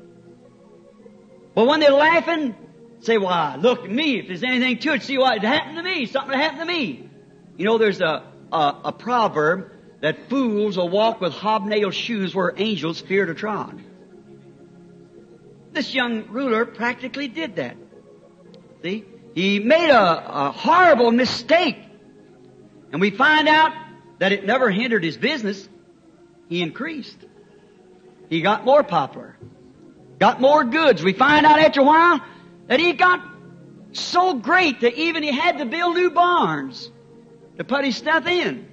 But 1.55 1.67
when 1.67 1.81
they're 1.81 1.91
laughing, 1.91 2.55
say, 3.01 3.19
why, 3.19 3.57
look 3.57 3.85
at 3.85 3.91
me. 3.91 4.19
If 4.19 4.29
there's 4.29 4.43
anything 4.43 4.79
to 4.79 4.95
it, 4.95 5.03
see 5.03 5.19
what 5.19 5.43
happened 5.43 5.77
to 5.77 5.83
me. 5.83 6.07
Something 6.07 6.39
happened 6.39 6.61
to 6.61 6.67
me. 6.67 7.09
You 7.57 7.65
know, 7.65 7.79
there's 7.79 8.01
a, 8.01 8.25
a, 8.53 8.77
a 8.85 8.93
proverb 8.93 9.73
that 10.01 10.29
fools 10.29 10.77
will 10.77 10.89
walk 10.89 11.21
with 11.21 11.33
hobnail 11.33 11.91
shoes 11.91 12.35
where 12.35 12.53
angels 12.57 13.01
fear 13.01 13.27
to 13.27 13.35
trod. 13.35 13.83
This 15.73 15.95
young 15.95 16.29
ruler 16.29 16.65
practically 16.65 17.29
did 17.29 17.57
that. 17.57 17.77
See? 18.83 19.05
He 19.35 19.59
made 19.59 19.91
a, 19.91 20.47
a 20.49 20.51
horrible 20.53 21.11
mistake. 21.11 21.77
And 22.93 23.01
we 23.01 23.11
find 23.11 23.49
out 23.49 23.73
that 24.19 24.33
it 24.33 24.47
never 24.47 24.71
hindered 24.71 25.05
his 25.05 25.17
business. 25.17 25.69
He 26.49 26.63
increased. 26.63 27.19
He 28.29 28.41
got 28.41 28.65
more 28.65 28.83
popular. 28.83 29.37
Got 30.19 30.41
more 30.41 30.65
goods. 30.65 31.03
We 31.03 31.13
find 31.13 31.45
out 31.45 31.59
after 31.59 31.81
a 31.81 31.85
while 31.85 32.21
that 32.69 32.81
he 32.81 32.93
got 32.95 33.21
so 33.93 34.35
great 34.35 34.81
that 34.81 34.95
even 34.95 35.23
he 35.23 35.33
had 35.33 35.59
to 35.59 35.67
build 35.67 35.97
new 35.97 36.11
barns 36.11 36.91
to 37.59 37.65
put 37.65 37.85
his 37.85 37.97
stuff 37.97 38.27
in. 38.27 38.69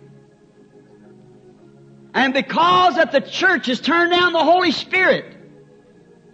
And 2.13 2.33
because 2.33 2.95
that 2.95 3.11
the 3.11 3.21
church 3.21 3.67
has 3.67 3.79
turned 3.79 4.11
down 4.11 4.33
the 4.33 4.43
Holy 4.43 4.71
Spirit 4.71 5.35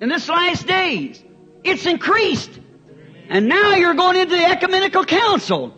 in 0.02 0.10
this 0.10 0.28
last 0.28 0.68
days, 0.68 1.24
it's 1.64 1.86
increased. 1.86 2.52
And 3.30 3.48
now 3.48 3.76
you're 3.76 3.94
going 3.94 4.18
into 4.18 4.36
the 4.36 4.46
ecumenical 4.46 5.06
council. 5.06 5.74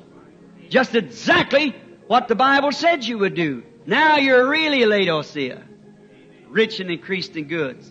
Just 0.69 0.95
exactly 0.95 1.75
what 2.11 2.27
the 2.27 2.35
Bible 2.35 2.73
said 2.73 3.05
you 3.05 3.17
would 3.19 3.35
do. 3.35 3.63
Now 3.85 4.17
you're 4.17 4.49
really 4.49 4.85
Laodicea. 4.85 5.63
Rich 6.49 6.81
and 6.81 6.91
increased 6.91 7.37
in 7.37 7.45
goods. 7.47 7.89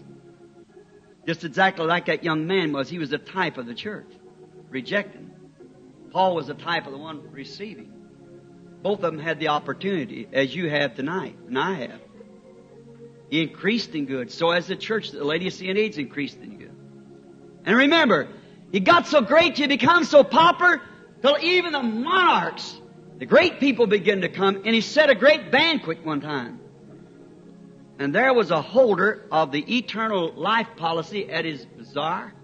Just 1.26 1.42
exactly 1.42 1.86
like 1.86 2.04
that 2.04 2.22
young 2.22 2.46
man 2.46 2.70
was. 2.74 2.90
He 2.90 2.98
was 2.98 3.14
a 3.14 3.18
type 3.18 3.56
of 3.56 3.64
the 3.64 3.72
church. 3.72 4.12
Rejecting. 4.68 5.30
Paul 6.10 6.34
was 6.34 6.50
a 6.50 6.54
type 6.54 6.84
of 6.84 6.92
the 6.92 6.98
one 6.98 7.32
receiving. 7.32 7.90
Both 8.82 8.98
of 9.02 9.10
them 9.10 9.18
had 9.18 9.40
the 9.40 9.48
opportunity, 9.48 10.28
as 10.30 10.54
you 10.54 10.68
have 10.68 10.96
tonight, 10.96 11.38
and 11.46 11.58
I 11.58 11.72
have. 11.86 12.00
He 13.30 13.40
increased 13.40 13.94
in 13.94 14.04
good. 14.04 14.30
So 14.30 14.50
as 14.50 14.66
the 14.66 14.76
church, 14.76 15.12
the 15.12 15.24
Laodicean 15.24 15.78
age 15.78 15.96
increased 15.96 16.40
in 16.40 16.58
good. 16.58 16.76
And 17.64 17.74
remember, 17.74 18.28
he 18.70 18.80
got 18.80 19.06
so 19.06 19.22
great, 19.22 19.56
he 19.56 19.66
become 19.66 20.04
so 20.04 20.24
popular, 20.24 20.82
till 21.22 21.38
even 21.40 21.72
the 21.72 21.82
monarchs, 21.82 22.79
the 23.20 23.26
great 23.26 23.60
people 23.60 23.86
began 23.86 24.22
to 24.22 24.28
come, 24.28 24.56
and 24.56 24.74
he 24.74 24.80
set 24.80 25.10
a 25.10 25.14
great 25.14 25.52
banquet 25.52 26.04
one 26.04 26.20
time. 26.20 26.58
And 28.00 28.12
there 28.12 28.34
was 28.34 28.50
a 28.50 28.60
holder 28.60 29.28
of 29.30 29.52
the 29.52 29.76
eternal 29.76 30.32
life 30.32 30.68
policy 30.76 31.30
at 31.30 31.44
his 31.44 31.64
bazaar. 31.64 32.34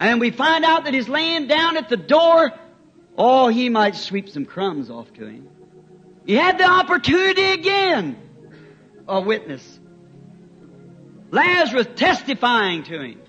And 0.00 0.18
we 0.18 0.32
find 0.32 0.64
out 0.64 0.84
that 0.84 0.94
he's 0.94 1.08
laying 1.08 1.46
down 1.46 1.76
at 1.76 1.88
the 1.88 1.96
door 1.96 2.52
Oh, 3.16 3.48
he 3.48 3.68
might 3.68 3.94
sweep 3.94 4.28
some 4.28 4.44
crumbs 4.44 4.90
off 4.90 5.12
to 5.14 5.26
him. 5.26 5.48
He 6.26 6.34
had 6.34 6.58
the 6.58 6.64
opportunity 6.64 7.52
again. 7.52 8.16
A 9.06 9.20
witness. 9.20 9.78
Lazarus 11.30 11.86
testifying 11.94 12.82
to 12.84 13.00
him. 13.00 13.20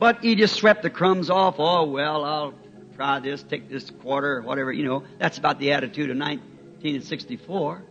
But 0.00 0.22
he 0.22 0.34
just 0.34 0.56
swept 0.56 0.82
the 0.82 0.90
crumbs 0.90 1.30
off. 1.30 1.56
Oh, 1.58 1.84
well, 1.84 2.24
I'll 2.24 2.54
try 2.96 3.20
this, 3.20 3.42
take 3.42 3.68
this 3.68 3.90
quarter, 3.90 4.38
or 4.38 4.42
whatever, 4.42 4.72
you 4.72 4.84
know. 4.84 5.04
That's 5.18 5.38
about 5.38 5.58
the 5.58 5.72
attitude 5.72 6.10
of 6.10 6.16
1964. 6.16 7.82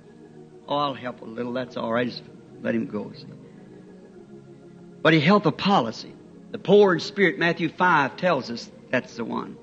Oh, 0.67 0.75
I'll 0.75 0.93
help 0.93 1.21
a 1.21 1.25
little. 1.25 1.53
That's 1.53 1.77
all 1.77 1.91
right. 1.91 2.07
Just 2.07 2.23
let 2.61 2.75
him 2.75 2.87
go. 2.87 3.11
See. 3.13 3.25
But 5.01 5.13
he 5.13 5.19
held 5.19 5.43
the 5.43 5.51
policy. 5.51 6.13
The 6.51 6.59
poor 6.59 6.93
in 6.93 6.99
spirit, 6.99 7.37
Matthew 7.37 7.69
5 7.69 8.15
tells 8.17 8.49
us 8.49 8.71
that's 8.89 9.15
the 9.15 9.25
one. 9.25 9.57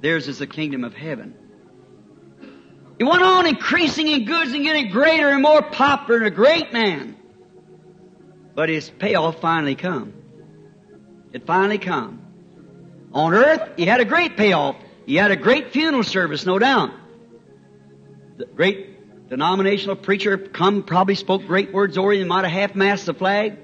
Theirs 0.00 0.28
is 0.28 0.38
the 0.38 0.46
kingdom 0.46 0.82
of 0.82 0.94
heaven. 0.94 1.34
He 2.98 3.04
went 3.04 3.22
on 3.22 3.46
increasing 3.46 4.08
in 4.08 4.24
goods 4.24 4.52
and 4.52 4.64
getting 4.64 4.90
greater 4.90 5.28
and 5.28 5.42
more 5.42 5.62
popular 5.62 6.18
and 6.18 6.26
a 6.26 6.30
great 6.30 6.72
man. 6.72 7.16
But 8.54 8.68
his 8.68 8.88
payoff 8.88 9.40
finally 9.40 9.74
come. 9.74 10.12
It 11.32 11.46
finally 11.46 11.78
come. 11.78 12.23
On 13.14 13.32
earth, 13.32 13.70
he 13.76 13.86
had 13.86 14.00
a 14.00 14.04
great 14.04 14.36
payoff. 14.36 14.76
He 15.06 15.14
had 15.14 15.30
a 15.30 15.36
great 15.36 15.72
funeral 15.72 16.02
service, 16.02 16.44
no 16.44 16.58
doubt. 16.58 16.90
the 18.36 18.46
great 18.46 19.28
denominational 19.28 19.94
preacher 19.94 20.36
come, 20.36 20.82
probably 20.82 21.14
spoke 21.14 21.46
great 21.46 21.72
words 21.72 21.96
over 21.96 22.12
him, 22.12 22.26
might 22.26 22.44
have 22.44 22.52
half-mast 22.52 23.06
the 23.06 23.14
flag. 23.14 23.56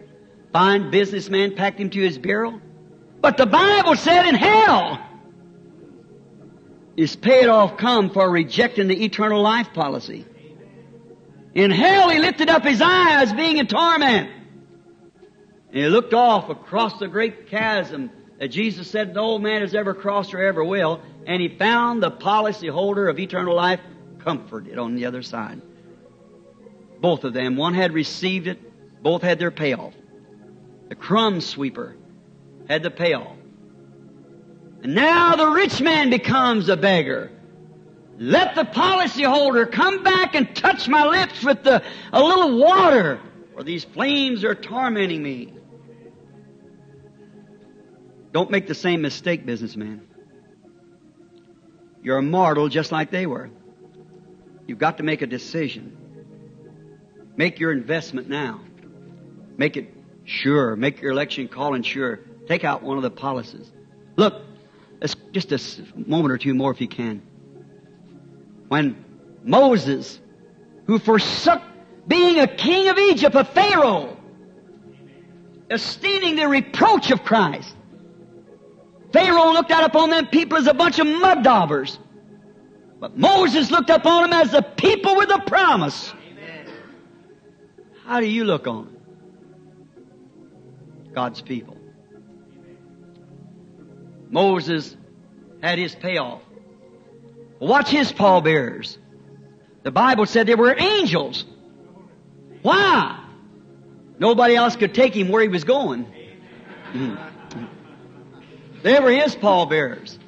Fine 0.52 0.92
businessman 0.92 1.56
packed 1.56 1.80
him 1.80 1.90
to 1.90 2.00
his 2.00 2.18
burial. 2.18 2.60
But 3.20 3.36
the 3.36 3.46
Bible 3.46 3.96
said 3.96 4.26
in 4.26 4.36
hell, 4.36 5.00
is 6.96 7.16
paid 7.16 7.48
off 7.48 7.76
come 7.76 8.10
for 8.10 8.30
rejecting 8.30 8.86
the 8.86 9.04
eternal 9.04 9.42
life 9.42 9.72
policy. 9.72 10.26
In 11.54 11.70
hell 11.70 12.08
he 12.08 12.18
lifted 12.18 12.48
up 12.48 12.62
his 12.62 12.80
eyes 12.80 13.32
being 13.32 13.56
in 13.56 13.66
torment. 13.66 14.30
And 15.68 15.76
he 15.76 15.88
looked 15.88 16.14
off 16.14 16.48
across 16.48 16.98
the 16.98 17.08
great 17.08 17.48
chasm 17.48 18.10
that 18.40 18.48
Jesus 18.48 18.90
said 18.90 19.14
no 19.14 19.38
man 19.38 19.60
has 19.60 19.74
ever 19.74 19.92
crossed 19.92 20.32
or 20.32 20.42
ever 20.42 20.64
will, 20.64 21.02
and 21.26 21.42
he 21.42 21.48
found 21.48 22.02
the 22.02 22.10
policy 22.10 22.68
holder 22.68 23.06
of 23.08 23.18
eternal 23.18 23.54
life 23.54 23.80
comforted 24.18 24.78
on 24.78 24.94
the 24.94 25.04
other 25.04 25.22
side. 25.22 25.60
Both 27.00 27.24
of 27.24 27.34
them, 27.34 27.56
one 27.56 27.74
had 27.74 27.92
received 27.92 28.46
it, 28.46 29.02
both 29.02 29.20
had 29.20 29.38
their 29.38 29.50
payoff. 29.50 29.92
The 30.88 30.94
crumb 30.94 31.42
sweeper 31.42 31.96
had 32.66 32.82
the 32.82 32.90
payoff. 32.90 33.36
And 34.82 34.94
now 34.94 35.36
the 35.36 35.48
rich 35.48 35.82
man 35.82 36.08
becomes 36.08 36.70
a 36.70 36.78
beggar. 36.78 37.30
Let 38.18 38.54
the 38.54 38.64
policy 38.64 39.22
holder 39.22 39.66
come 39.66 40.02
back 40.02 40.34
and 40.34 40.56
touch 40.56 40.88
my 40.88 41.06
lips 41.06 41.44
with 41.44 41.62
the, 41.62 41.82
a 42.10 42.22
little 42.22 42.58
water, 42.58 43.20
for 43.52 43.62
these 43.62 43.84
flames 43.84 44.44
are 44.44 44.54
tormenting 44.54 45.22
me. 45.22 45.52
Don't 48.32 48.50
make 48.50 48.66
the 48.66 48.74
same 48.74 49.02
mistake, 49.02 49.44
businessman. 49.44 50.02
You're 52.02 52.18
a 52.18 52.22
mortal 52.22 52.68
just 52.68 52.92
like 52.92 53.10
they 53.10 53.26
were. 53.26 53.50
You've 54.66 54.78
got 54.78 54.98
to 54.98 55.02
make 55.02 55.22
a 55.22 55.26
decision. 55.26 55.96
Make 57.36 57.58
your 57.58 57.72
investment 57.72 58.28
now. 58.28 58.60
Make 59.56 59.76
it 59.76 59.92
sure. 60.24 60.76
Make 60.76 61.02
your 61.02 61.10
election 61.10 61.48
calling 61.48 61.82
sure. 61.82 62.20
Take 62.46 62.64
out 62.64 62.82
one 62.82 62.96
of 62.96 63.02
the 63.02 63.10
policies. 63.10 63.70
Look, 64.16 64.42
just 65.32 65.52
a 65.52 65.60
moment 65.94 66.32
or 66.32 66.38
two 66.38 66.54
more 66.54 66.70
if 66.70 66.80
you 66.80 66.88
can. 66.88 67.22
When 68.68 69.04
Moses, 69.42 70.20
who 70.86 70.98
forsook 70.98 71.62
being 72.06 72.38
a 72.38 72.46
king 72.46 72.88
of 72.88 72.98
Egypt, 72.98 73.34
a 73.34 73.44
Pharaoh, 73.44 74.16
esteeming 75.70 76.36
the 76.36 76.48
reproach 76.48 77.10
of 77.10 77.24
Christ, 77.24 77.74
Pharaoh 79.12 79.52
looked 79.52 79.70
out 79.70 79.84
upon 79.84 80.10
them 80.10 80.26
people 80.26 80.58
as 80.58 80.66
a 80.66 80.74
bunch 80.74 80.98
of 80.98 81.06
mud 81.06 81.42
daubers. 81.42 81.98
But 83.00 83.16
Moses 83.16 83.70
looked 83.70 83.90
upon 83.90 84.30
them 84.30 84.32
as 84.40 84.52
the 84.52 84.62
people 84.62 85.16
with 85.16 85.30
a 85.30 85.40
promise. 85.40 86.12
How 88.04 88.20
do 88.20 88.26
you 88.26 88.44
look 88.44 88.66
on 88.66 88.86
them? 88.86 88.96
God's 91.14 91.40
people. 91.40 91.76
Moses 94.28 94.96
had 95.62 95.78
his 95.78 95.94
payoff. 95.94 96.42
Watch 97.58 97.88
his 97.88 98.12
pallbearers. 98.12 98.98
The 99.82 99.90
Bible 99.90 100.26
said 100.26 100.46
they 100.46 100.54
were 100.54 100.74
angels. 100.78 101.44
Why? 102.62 103.18
Nobody 104.18 104.54
else 104.54 104.76
could 104.76 104.94
take 104.94 105.14
him 105.16 105.28
where 105.28 105.42
he 105.42 105.48
was 105.48 105.64
going. 105.64 106.04
Hmm. 106.92 107.16
They 108.82 108.98
were 108.98 109.10
his 109.10 109.34
pallbearers. 109.34 110.18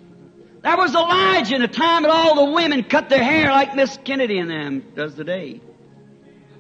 There 0.62 0.77
was 0.77 0.95
Elijah 0.95 1.57
in 1.57 1.62
a 1.62 1.69
time 1.69 2.03
that 2.03 2.11
all 2.11 2.47
the 2.47 2.53
women 2.53 2.85
cut 2.85 3.09
their 3.09 3.23
hair 3.23 3.51
like 3.51 3.75
Miss 3.75 3.99
Kennedy 4.05 4.38
and 4.38 4.51
them 4.51 4.85
does 4.95 5.15
today. 5.15 5.61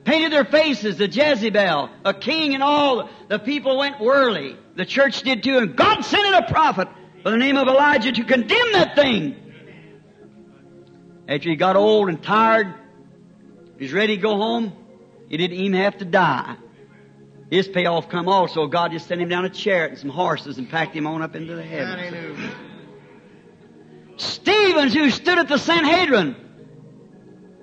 Painted 0.04 0.32
their 0.32 0.44
faces, 0.44 0.98
the 0.98 1.06
Jezebel, 1.06 1.88
a 2.04 2.14
king 2.14 2.54
and 2.54 2.62
all 2.62 3.08
the 3.28 3.38
people 3.38 3.78
went 3.78 4.00
whirly. 4.00 4.56
The 4.74 4.84
church 4.84 5.22
did 5.22 5.44
too, 5.44 5.58
and 5.58 5.76
God 5.76 6.02
sent 6.02 6.26
in 6.26 6.34
a 6.34 6.48
prophet 6.48 6.88
by 7.22 7.30
the 7.30 7.36
name 7.36 7.56
of 7.56 7.68
Elijah 7.68 8.10
to 8.10 8.24
condemn 8.24 8.72
that 8.72 8.96
thing. 8.96 9.36
After 11.28 11.50
he 11.50 11.54
got 11.54 11.76
old 11.76 12.08
and 12.08 12.20
tired, 12.20 12.74
he's 13.78 13.92
ready 13.92 14.16
to 14.16 14.22
go 14.22 14.36
home, 14.36 14.72
he 15.28 15.36
didn't 15.36 15.56
even 15.56 15.80
have 15.80 15.98
to 15.98 16.04
die. 16.04 16.56
His 17.52 17.68
payoff 17.68 18.08
come 18.08 18.30
also. 18.30 18.66
God 18.66 18.92
just 18.92 19.06
sent 19.06 19.20
him 19.20 19.28
down 19.28 19.44
a 19.44 19.50
chariot 19.50 19.90
and 19.90 19.98
some 19.98 20.08
horses 20.08 20.56
and 20.56 20.70
packed 20.70 20.96
him 20.96 21.06
on 21.06 21.20
up 21.20 21.36
into 21.36 21.54
the 21.54 21.62
heavens. 21.62 22.50
Stevens, 24.16 24.94
who 24.94 25.10
stood 25.10 25.36
at 25.36 25.48
the 25.48 25.58
Sanhedrin, 25.58 26.34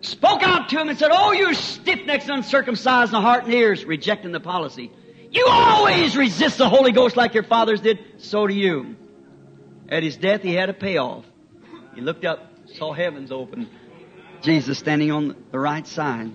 spoke 0.02 0.43
out 0.43 0.69
to 0.69 0.80
him 0.80 0.89
and 0.89 0.99
said, 0.99 1.10
Oh, 1.12 1.32
you 1.32 1.56
stiff-necked, 1.56 2.30
uncircumcised 2.30 3.10
in 3.10 3.13
the 3.13 3.21
heart 3.21 3.45
and 3.45 3.54
ears, 3.56 3.84
rejecting 3.84 4.32
the 4.32 4.39
policy. 4.39 4.91
You 5.32 5.47
always 5.49 6.15
resist 6.15 6.60
the 6.60 6.69
Holy 6.69 6.91
Ghost 6.91 7.17
like 7.17 7.34
your 7.34 7.41
fathers 7.41 7.82
did, 7.82 7.97
so 8.19 8.45
do 8.45 8.54
you. 8.54 8.95
At 9.89 10.04
his 10.04 10.17
death, 10.17 10.43
he 10.43 10.54
had 10.54 10.69
a 10.69 10.73
payoff. 10.73 11.25
He 11.95 12.02
looked 12.02 12.25
up, 12.25 12.52
saw 12.75 12.93
heavens 12.93 13.32
open, 13.32 13.67
Jesus 14.43 14.78
standing 14.78 15.10
on 15.10 15.36
the 15.52 15.58
right 15.58 15.88
side. 15.88 16.32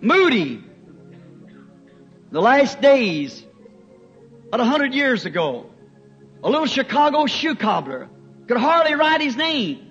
Moody, 0.00 0.62
the 2.30 2.40
last 2.40 2.80
days, 2.80 3.44
about 4.48 4.60
a 4.60 4.64
hundred 4.64 4.94
years 4.94 5.24
ago, 5.24 5.70
a 6.42 6.50
little 6.50 6.66
Chicago 6.66 7.26
shoe 7.26 7.54
cobbler 7.54 8.08
could 8.46 8.56
hardly 8.56 8.94
write 8.94 9.20
his 9.20 9.36
name. 9.36 9.90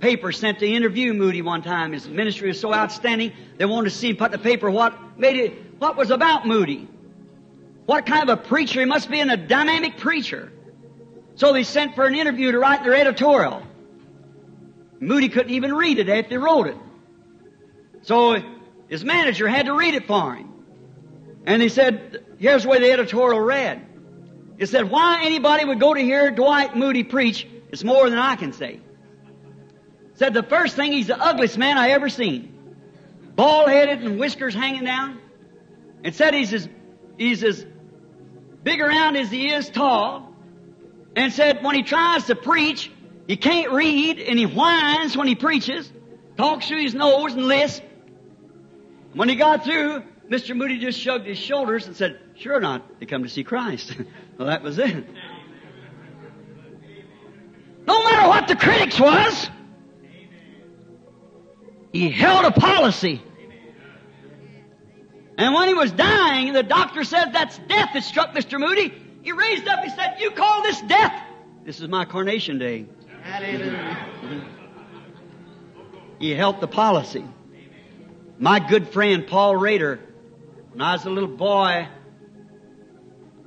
Paper 0.00 0.32
sent 0.32 0.60
to 0.60 0.66
interview 0.66 1.12
Moody 1.12 1.42
one 1.42 1.62
time. 1.62 1.92
His 1.92 2.08
ministry 2.08 2.48
was 2.48 2.58
so 2.58 2.72
outstanding, 2.72 3.32
they 3.58 3.66
wanted 3.66 3.90
to 3.90 3.96
see 3.96 4.10
him 4.10 4.16
put 4.16 4.32
in 4.32 4.32
the 4.32 4.38
paper 4.38 4.70
what 4.70 5.18
made 5.18 5.36
it, 5.36 5.52
what 5.78 5.96
was 5.96 6.10
about 6.10 6.46
Moody. 6.46 6.88
What 7.84 8.06
kind 8.06 8.28
of 8.28 8.38
a 8.38 8.42
preacher? 8.42 8.80
He 8.80 8.86
must 8.86 9.10
be 9.10 9.20
in 9.20 9.30
a 9.30 9.36
dynamic 9.36 9.98
preacher. 9.98 10.52
So 11.34 11.52
they 11.52 11.64
sent 11.64 11.94
for 11.94 12.06
an 12.06 12.14
interview 12.14 12.52
to 12.52 12.58
write 12.58 12.84
their 12.84 12.94
editorial. 12.94 13.62
Moody 15.00 15.28
couldn't 15.28 15.52
even 15.52 15.74
read 15.74 15.98
it 15.98 16.08
after 16.08 16.30
he 16.30 16.36
wrote 16.36 16.66
it. 16.68 16.76
So 18.02 18.42
his 18.90 19.04
manager 19.04 19.48
had 19.48 19.66
to 19.66 19.72
read 19.72 19.94
it 19.94 20.06
for 20.06 20.34
him. 20.34 20.52
And 21.46 21.62
he 21.62 21.68
said, 21.68 22.24
here's 22.38 22.66
way 22.66 22.80
the 22.80 22.90
editorial 22.90 23.40
read. 23.40 23.86
It 24.58 24.66
said, 24.66 24.90
why 24.90 25.22
anybody 25.22 25.64
would 25.64 25.80
go 25.80 25.94
to 25.94 26.00
hear 26.00 26.30
Dwight 26.30 26.76
Moody 26.76 27.04
preach 27.04 27.46
is 27.70 27.82
more 27.84 28.10
than 28.10 28.18
I 28.18 28.36
can 28.36 28.52
say. 28.52 28.80
Said 30.14 30.34
the 30.34 30.42
first 30.42 30.76
thing, 30.76 30.92
he's 30.92 31.06
the 31.06 31.18
ugliest 31.18 31.56
man 31.56 31.78
I 31.78 31.90
ever 31.90 32.10
seen. 32.10 32.52
Bald 33.36 33.70
headed 33.70 34.02
and 34.02 34.18
whiskers 34.18 34.54
hanging 34.54 34.84
down. 34.84 35.18
It 36.02 36.14
said 36.16 36.34
he's 36.34 36.52
as, 36.52 36.68
he's 37.16 37.42
as 37.44 37.64
big 38.62 38.80
around 38.80 39.16
as 39.16 39.30
he 39.30 39.50
is 39.50 39.70
tall. 39.70 40.34
And 41.16 41.32
said 41.32 41.62
when 41.62 41.74
he 41.74 41.82
tries 41.84 42.26
to 42.26 42.34
preach, 42.34 42.90
he 43.28 43.36
can't 43.36 43.70
read 43.72 44.18
and 44.18 44.38
he 44.38 44.44
whines 44.44 45.16
when 45.16 45.28
he 45.28 45.36
preaches, 45.36 45.90
talks 46.36 46.68
through 46.68 46.82
his 46.82 46.94
nose 46.94 47.32
and 47.34 47.46
lisps. 47.46 47.86
When 49.14 49.28
he 49.28 49.36
got 49.36 49.64
through, 49.64 50.02
Mr. 50.28 50.56
Moody 50.56 50.78
just 50.78 50.98
shrugged 50.98 51.26
his 51.26 51.38
shoulders 51.38 51.86
and 51.86 51.96
said, 51.96 52.20
Sure 52.36 52.60
not, 52.60 53.00
they 53.00 53.06
come 53.06 53.24
to 53.24 53.28
see 53.28 53.44
Christ. 53.44 53.96
well, 54.38 54.48
that 54.48 54.62
was 54.62 54.78
it. 54.78 55.04
No 57.86 58.04
matter 58.04 58.28
what 58.28 58.46
the 58.46 58.54
critics 58.54 59.00
was, 59.00 59.50
he 61.92 62.10
held 62.10 62.44
a 62.44 62.52
policy. 62.52 63.20
And 65.36 65.54
when 65.54 65.68
he 65.68 65.74
was 65.74 65.90
dying, 65.90 66.52
the 66.52 66.62
doctor 66.62 67.02
said 67.02 67.32
that's 67.32 67.58
death 67.58 67.90
that 67.94 68.04
struck 68.04 68.32
Mr. 68.34 68.60
Moody. 68.60 68.92
He 69.22 69.32
raised 69.32 69.66
up, 69.66 69.82
he 69.82 69.90
said, 69.90 70.16
You 70.20 70.30
call 70.30 70.62
this 70.62 70.80
death? 70.82 71.12
This 71.64 71.80
is 71.80 71.88
my 71.88 72.04
coronation 72.04 72.58
day. 72.58 72.86
Hallelujah. 73.22 74.46
he 76.18 76.30
held 76.30 76.60
the 76.60 76.68
policy. 76.68 77.24
My 78.42 78.58
good 78.58 78.88
friend 78.88 79.26
Paul 79.26 79.54
Rader, 79.54 80.00
when 80.70 80.80
I 80.80 80.92
was 80.94 81.04
a 81.04 81.10
little 81.10 81.28
boy, 81.28 81.86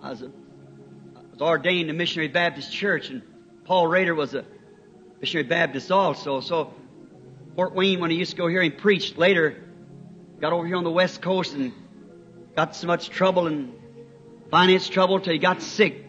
I 0.03 0.09
was, 0.11 0.21
a, 0.21 0.27
I 0.27 1.31
was 1.31 1.41
ordained 1.41 1.89
in 1.89 1.97
Missionary 1.97 2.27
Baptist 2.27 2.71
Church, 2.71 3.09
and 3.09 3.23
Paul 3.65 3.87
Rader 3.87 4.13
was 4.13 4.35
a 4.35 4.45
Missionary 5.19 5.47
Baptist 5.47 5.91
also. 5.91 6.41
So 6.41 6.75
Fort 7.55 7.73
Wayne, 7.73 8.01
when 8.01 8.11
he 8.11 8.17
used 8.17 8.31
to 8.31 8.37
go 8.37 8.45
here 8.45 8.61
and 8.61 8.77
preached, 8.77 9.17
later 9.17 9.63
got 10.39 10.53
over 10.53 10.67
here 10.67 10.75
on 10.75 10.83
the 10.83 10.91
West 10.91 11.23
Coast 11.23 11.55
and 11.55 11.73
got 12.55 12.75
so 12.75 12.85
much 12.85 13.09
trouble 13.09 13.47
and 13.47 13.73
finance 14.51 14.87
trouble 14.87 15.19
till 15.19 15.33
he 15.33 15.39
got 15.39 15.63
sick. 15.63 16.05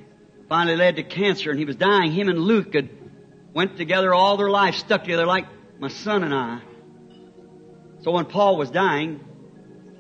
Finally 0.50 0.76
led 0.76 0.96
to 0.96 1.02
cancer, 1.02 1.48
and 1.48 1.58
he 1.58 1.64
was 1.64 1.76
dying. 1.76 2.12
Him 2.12 2.28
and 2.28 2.38
Luke 2.38 2.74
had 2.74 2.90
went 3.54 3.78
together 3.78 4.12
all 4.12 4.36
their 4.36 4.50
life, 4.50 4.74
stuck 4.74 5.04
together 5.04 5.24
like 5.24 5.46
my 5.78 5.88
son 5.88 6.22
and 6.22 6.34
I. 6.34 6.60
So 8.04 8.10
when 8.10 8.26
Paul 8.26 8.58
was 8.58 8.70
dying, 8.70 9.18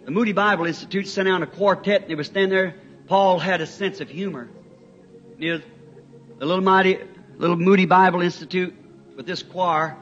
the 0.04 0.10
Moody 0.10 0.32
Bible 0.32 0.66
Institute 0.66 1.08
sent 1.08 1.26
out 1.26 1.42
a 1.42 1.46
quartet 1.46 2.02
and 2.02 2.10
they 2.10 2.14
were 2.14 2.22
standing 2.22 2.50
there. 2.50 2.74
Paul 3.06 3.38
had 3.38 3.62
a 3.62 3.66
sense 3.66 4.02
of 4.02 4.10
humor. 4.10 4.50
Know, 5.38 5.60
the 6.38 6.44
little 6.44 6.62
mighty, 6.62 6.98
little 7.38 7.56
Moody 7.56 7.86
Bible 7.86 8.20
Institute 8.20 8.74
with 9.16 9.24
this 9.24 9.42
choir 9.42 9.96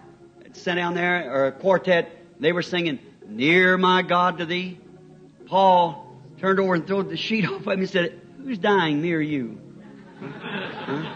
sat 0.52 0.74
down 0.74 0.94
there, 0.94 1.32
or 1.32 1.46
a 1.46 1.52
quartet. 1.52 2.10
They 2.40 2.52
were 2.52 2.62
singing, 2.62 2.98
Near 3.26 3.78
my 3.78 4.02
God 4.02 4.38
to 4.38 4.46
thee. 4.46 4.78
Paul 5.46 6.12
turned 6.40 6.58
over 6.58 6.74
and 6.74 6.86
threw 6.86 7.04
the 7.04 7.16
sheet 7.16 7.46
off 7.48 7.60
of 7.60 7.68
him 7.68 7.80
and 7.80 7.88
said, 7.88 8.20
Who's 8.42 8.58
dying 8.58 9.00
near 9.00 9.20
you? 9.20 9.60
Huh? 10.20 11.14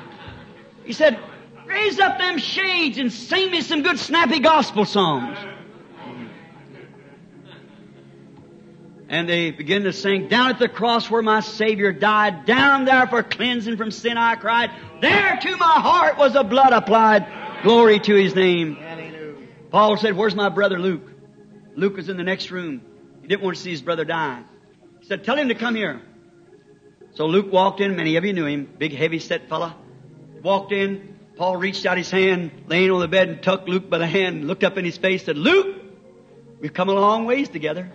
He 0.85 0.93
said, 0.93 1.19
Raise 1.67 1.99
up 1.99 2.19
them 2.19 2.39
shades 2.39 2.97
and 2.99 3.13
sing 3.13 3.51
me 3.51 3.61
some 3.61 3.83
good 3.83 3.99
snappy 3.99 4.39
gospel 4.39 4.85
songs. 4.85 5.37
And 9.09 9.29
they 9.29 9.53
begin 9.53 9.85
to 9.85 9.93
sing, 9.93 10.29
Down 10.29 10.51
at 10.51 10.59
the 10.59 10.69
cross 10.69 11.11
where 11.11 11.23
my 11.23 11.41
Savior 11.41 11.93
died, 11.93 12.45
down 12.45 12.85
there 12.85 13.07
for 13.07 13.23
cleansing 13.23 13.77
from 13.77 13.91
sin 13.91 14.19
I 14.19 14.35
cried, 14.35 14.71
there 15.01 15.39
to 15.43 15.57
my 15.57 15.81
heart 15.81 16.19
was 16.19 16.33
the 16.33 16.43
blood 16.43 16.73
applied. 16.73 17.63
Glory 17.63 18.01
to 18.01 18.15
His 18.15 18.35
name. 18.35 18.77
Paul 19.71 19.97
said, 19.97 20.17
Where's 20.17 20.35
my 20.35 20.49
brother 20.49 20.79
Luke? 20.79 21.03
Luke 21.77 21.97
was 21.97 22.09
in 22.09 22.17
the 22.17 22.25
next 22.25 22.51
room. 22.51 22.81
He 23.23 23.29
didn't 23.29 23.43
want 23.43 23.57
to 23.57 23.63
see 23.63 23.71
his 23.71 23.83
brother 23.83 24.05
die. 24.05 24.43
He 25.01 25.07
said, 25.07 25.25
Tell 25.25 25.37
him 25.37 25.49
to 25.49 25.55
come 25.55 25.75
here. 25.75 26.01
So 27.15 27.27
Luke 27.27 27.53
walked 27.53 27.81
in, 27.81 27.97
many 27.97 28.17
of 28.17 28.25
you 28.25 28.33
knew 28.33 28.47
him, 28.47 28.69
big 28.79 28.95
heavy 28.95 29.19
set 29.19 29.49
fella. 29.49 29.77
Walked 30.43 30.73
in, 30.73 31.19
Paul 31.37 31.57
reached 31.57 31.85
out 31.85 31.99
his 31.99 32.11
hand, 32.11 32.51
laying 32.69 32.91
on 32.91 33.01
the 33.01 33.09
bed 33.09 33.29
and 33.29 33.43
tucked 33.43 33.69
Luke 33.69 33.91
by 33.91 33.99
the 33.99 34.07
hand, 34.07 34.47
looked 34.47 34.65
up 34.65 34.79
in 34.79 34.85
his 34.85 34.97
face, 34.97 35.25
said, 35.25 35.37
Luke, 35.37 35.77
we've 36.61 36.73
come 36.73 36.89
a 36.89 36.95
long 36.95 37.27
ways 37.27 37.49
together. 37.49 37.91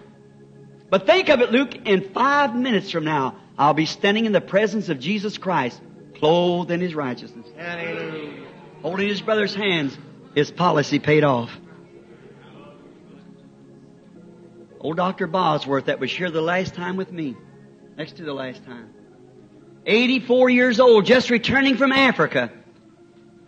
But 0.91 1.05
think 1.05 1.29
of 1.29 1.39
it, 1.39 1.53
Luke, 1.53 1.87
in 1.87 2.09
five 2.09 2.53
minutes 2.53 2.91
from 2.91 3.05
now, 3.05 3.37
I'll 3.57 3.73
be 3.73 3.85
standing 3.85 4.25
in 4.25 4.33
the 4.33 4.41
presence 4.41 4.89
of 4.89 4.99
Jesus 4.99 5.37
Christ, 5.37 5.79
clothed 6.15 6.69
in 6.69 6.81
his 6.81 6.93
righteousness. 6.93 7.47
Hallelujah. 7.55 8.45
Holding 8.81 9.07
his 9.07 9.21
brother's 9.21 9.55
hands, 9.55 9.97
his 10.35 10.51
policy 10.51 10.99
paid 10.99 11.23
off. 11.23 11.49
Old 14.81 14.97
Dr. 14.97 15.27
Bosworth, 15.27 15.85
that 15.85 16.01
was 16.01 16.11
here 16.11 16.29
the 16.29 16.41
last 16.41 16.75
time 16.75 16.97
with 16.97 17.09
me, 17.09 17.37
next 17.95 18.17
to 18.17 18.23
the 18.23 18.33
last 18.33 18.65
time. 18.65 18.89
84 19.85 20.49
years 20.49 20.81
old, 20.81 21.05
just 21.05 21.29
returning 21.29 21.77
from 21.77 21.93
Africa. 21.93 22.51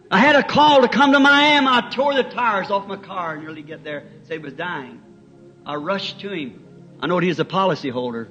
I 0.09 0.19
had 0.19 0.37
a 0.37 0.43
call 0.43 0.83
to 0.83 0.87
come 0.87 1.11
to 1.11 1.19
Miami. 1.19 1.67
I 1.67 1.89
tore 1.89 2.13
the 2.13 2.23
tires 2.23 2.71
off 2.71 2.87
my 2.87 2.95
car 2.95 3.33
and 3.33 3.43
nearly 3.43 3.63
get 3.63 3.83
there. 3.83 4.05
Said 4.23 4.37
he 4.37 4.39
was 4.39 4.53
dying. 4.53 5.01
I 5.65 5.75
rushed 5.75 6.21
to 6.21 6.29
him. 6.29 6.62
I 6.99 7.07
know 7.07 7.19
he 7.19 7.27
was 7.27 7.39
a 7.39 7.45
policy 7.45 7.89
holder. 7.89 8.29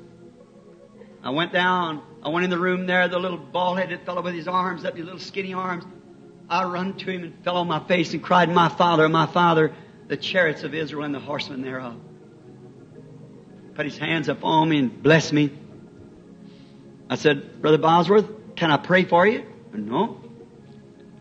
I 1.22 1.30
went 1.30 1.52
down. 1.52 2.02
I 2.22 2.28
went 2.30 2.44
in 2.44 2.50
the 2.50 2.58
room 2.58 2.86
there. 2.86 3.08
The 3.08 3.18
little 3.18 3.38
bald-headed 3.38 4.02
fellow 4.02 4.22
with 4.22 4.34
his 4.34 4.48
arms 4.48 4.84
up, 4.84 4.96
his 4.96 5.04
little 5.04 5.20
skinny 5.20 5.54
arms. 5.54 5.84
I 6.48 6.64
run 6.64 6.94
to 6.94 7.10
him 7.10 7.24
and 7.24 7.44
fell 7.44 7.56
on 7.56 7.68
my 7.68 7.80
face 7.80 8.12
and 8.12 8.22
cried, 8.22 8.50
"My 8.50 8.68
father, 8.68 9.08
my 9.08 9.26
father!" 9.26 9.72
The 10.08 10.16
chariots 10.16 10.64
of 10.64 10.74
Israel 10.74 11.04
and 11.04 11.14
the 11.14 11.20
horsemen 11.20 11.62
thereof. 11.62 11.96
Put 13.74 13.86
his 13.86 13.96
hands 13.96 14.28
up 14.28 14.44
on 14.44 14.68
me 14.68 14.78
and 14.78 15.02
blessed 15.02 15.32
me. 15.32 15.50
I 17.08 17.14
said, 17.14 17.62
"Brother 17.62 17.78
Bosworth, 17.78 18.26
can 18.56 18.70
I 18.70 18.76
pray 18.76 19.04
for 19.04 19.26
you?" 19.26 19.44
No. 19.72 20.20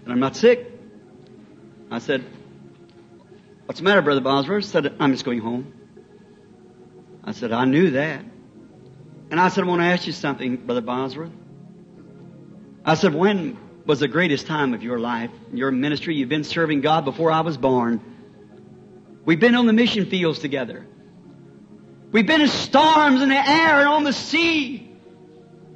And 0.04 0.12
I'm 0.12 0.20
not 0.20 0.36
sick. 0.36 0.72
I 1.90 2.00
said, 2.00 2.24
What's 3.66 3.80
the 3.80 3.86
matter, 3.86 4.02
Brother 4.02 4.22
Bosworth? 4.22 4.66
said, 4.66 4.96
I'm 5.00 5.12
just 5.12 5.26
going 5.26 5.40
home. 5.40 5.74
I 7.24 7.32
said, 7.34 7.52
I 7.52 7.66
knew 7.66 7.92
that. 7.92 8.24
And 9.30 9.40
I 9.40 9.48
said, 9.50 9.64
I 9.64 9.68
want 9.68 9.82
to 9.82 9.86
ask 9.86 10.08
you 10.08 10.14
something, 10.14 10.58
Brother 10.58 10.82
Bosworth. 10.82 11.32
I 12.84 12.96
said, 12.96 13.14
when 13.14 13.58
was 13.86 14.00
the 14.00 14.08
greatest 14.08 14.48
time 14.48 14.74
of 14.74 14.84
your 14.84 15.00
life, 15.00 15.32
your 15.54 15.72
ministry? 15.72 16.16
You've 16.16 16.30
been 16.30 16.44
serving 16.44 16.82
God 16.82 17.06
before 17.06 17.32
I 17.32 17.42
was 17.42 17.58
born. 17.58 18.02
We've 19.24 19.40
been 19.40 19.56
on 19.56 19.68
the 19.68 19.74
mission 19.74 20.08
fields 20.08 20.40
together. 20.40 20.86
We've 22.12 22.26
been 22.26 22.42
in 22.42 22.48
storms 22.48 23.22
in 23.22 23.30
the 23.30 23.36
air 23.36 23.80
and 23.80 23.88
on 23.88 24.04
the 24.04 24.14
sea. 24.14 24.92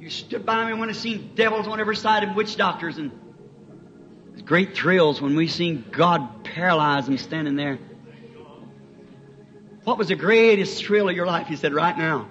You 0.00 0.10
stood 0.10 0.44
by 0.44 0.66
me 0.66 0.78
when 0.78 0.90
I 0.90 0.92
seen 0.92 1.32
devils 1.34 1.66
on 1.66 1.80
every 1.80 1.96
side 1.96 2.22
and 2.22 2.36
witch 2.36 2.56
doctors 2.56 2.98
and 2.98 3.10
great 4.44 4.76
thrills 4.76 5.20
when 5.20 5.34
we 5.34 5.48
seen 5.48 5.84
God 5.90 6.44
paralyze 6.44 7.06
them 7.06 7.18
standing 7.18 7.56
there. 7.56 7.78
What 9.86 9.98
was 9.98 10.08
the 10.08 10.16
greatest 10.16 10.84
thrill 10.84 11.08
of 11.08 11.14
your 11.14 11.26
life? 11.26 11.46
He 11.46 11.54
said, 11.54 11.72
right 11.72 11.96
now. 11.96 12.28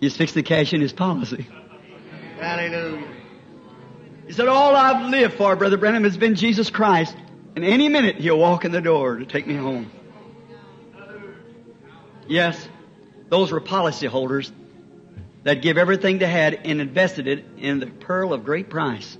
He's 0.00 0.16
fixed 0.16 0.34
the 0.34 0.42
cash 0.42 0.72
in 0.72 0.80
his 0.80 0.94
policy. 0.94 1.46
Hallelujah. 2.38 3.06
He 4.26 4.32
said, 4.32 4.48
all 4.48 4.74
I've 4.74 5.10
lived 5.10 5.34
for, 5.34 5.54
Brother 5.56 5.76
Branham, 5.76 6.04
has 6.04 6.16
been 6.16 6.34
Jesus 6.34 6.70
Christ. 6.70 7.14
And 7.56 7.62
any 7.62 7.90
minute 7.90 8.16
he'll 8.16 8.38
walk 8.38 8.64
in 8.64 8.72
the 8.72 8.80
door 8.80 9.18
to 9.18 9.26
take 9.26 9.46
me 9.46 9.54
home. 9.54 9.90
Yes, 12.26 12.66
those 13.28 13.52
were 13.52 13.60
policy 13.60 14.06
holders 14.06 14.50
that 15.42 15.60
give 15.60 15.76
everything 15.76 16.20
they 16.20 16.26
had 16.26 16.54
and 16.54 16.80
invested 16.80 17.28
it 17.28 17.44
in 17.58 17.80
the 17.80 17.86
pearl 17.86 18.32
of 18.32 18.46
great 18.46 18.70
price. 18.70 19.18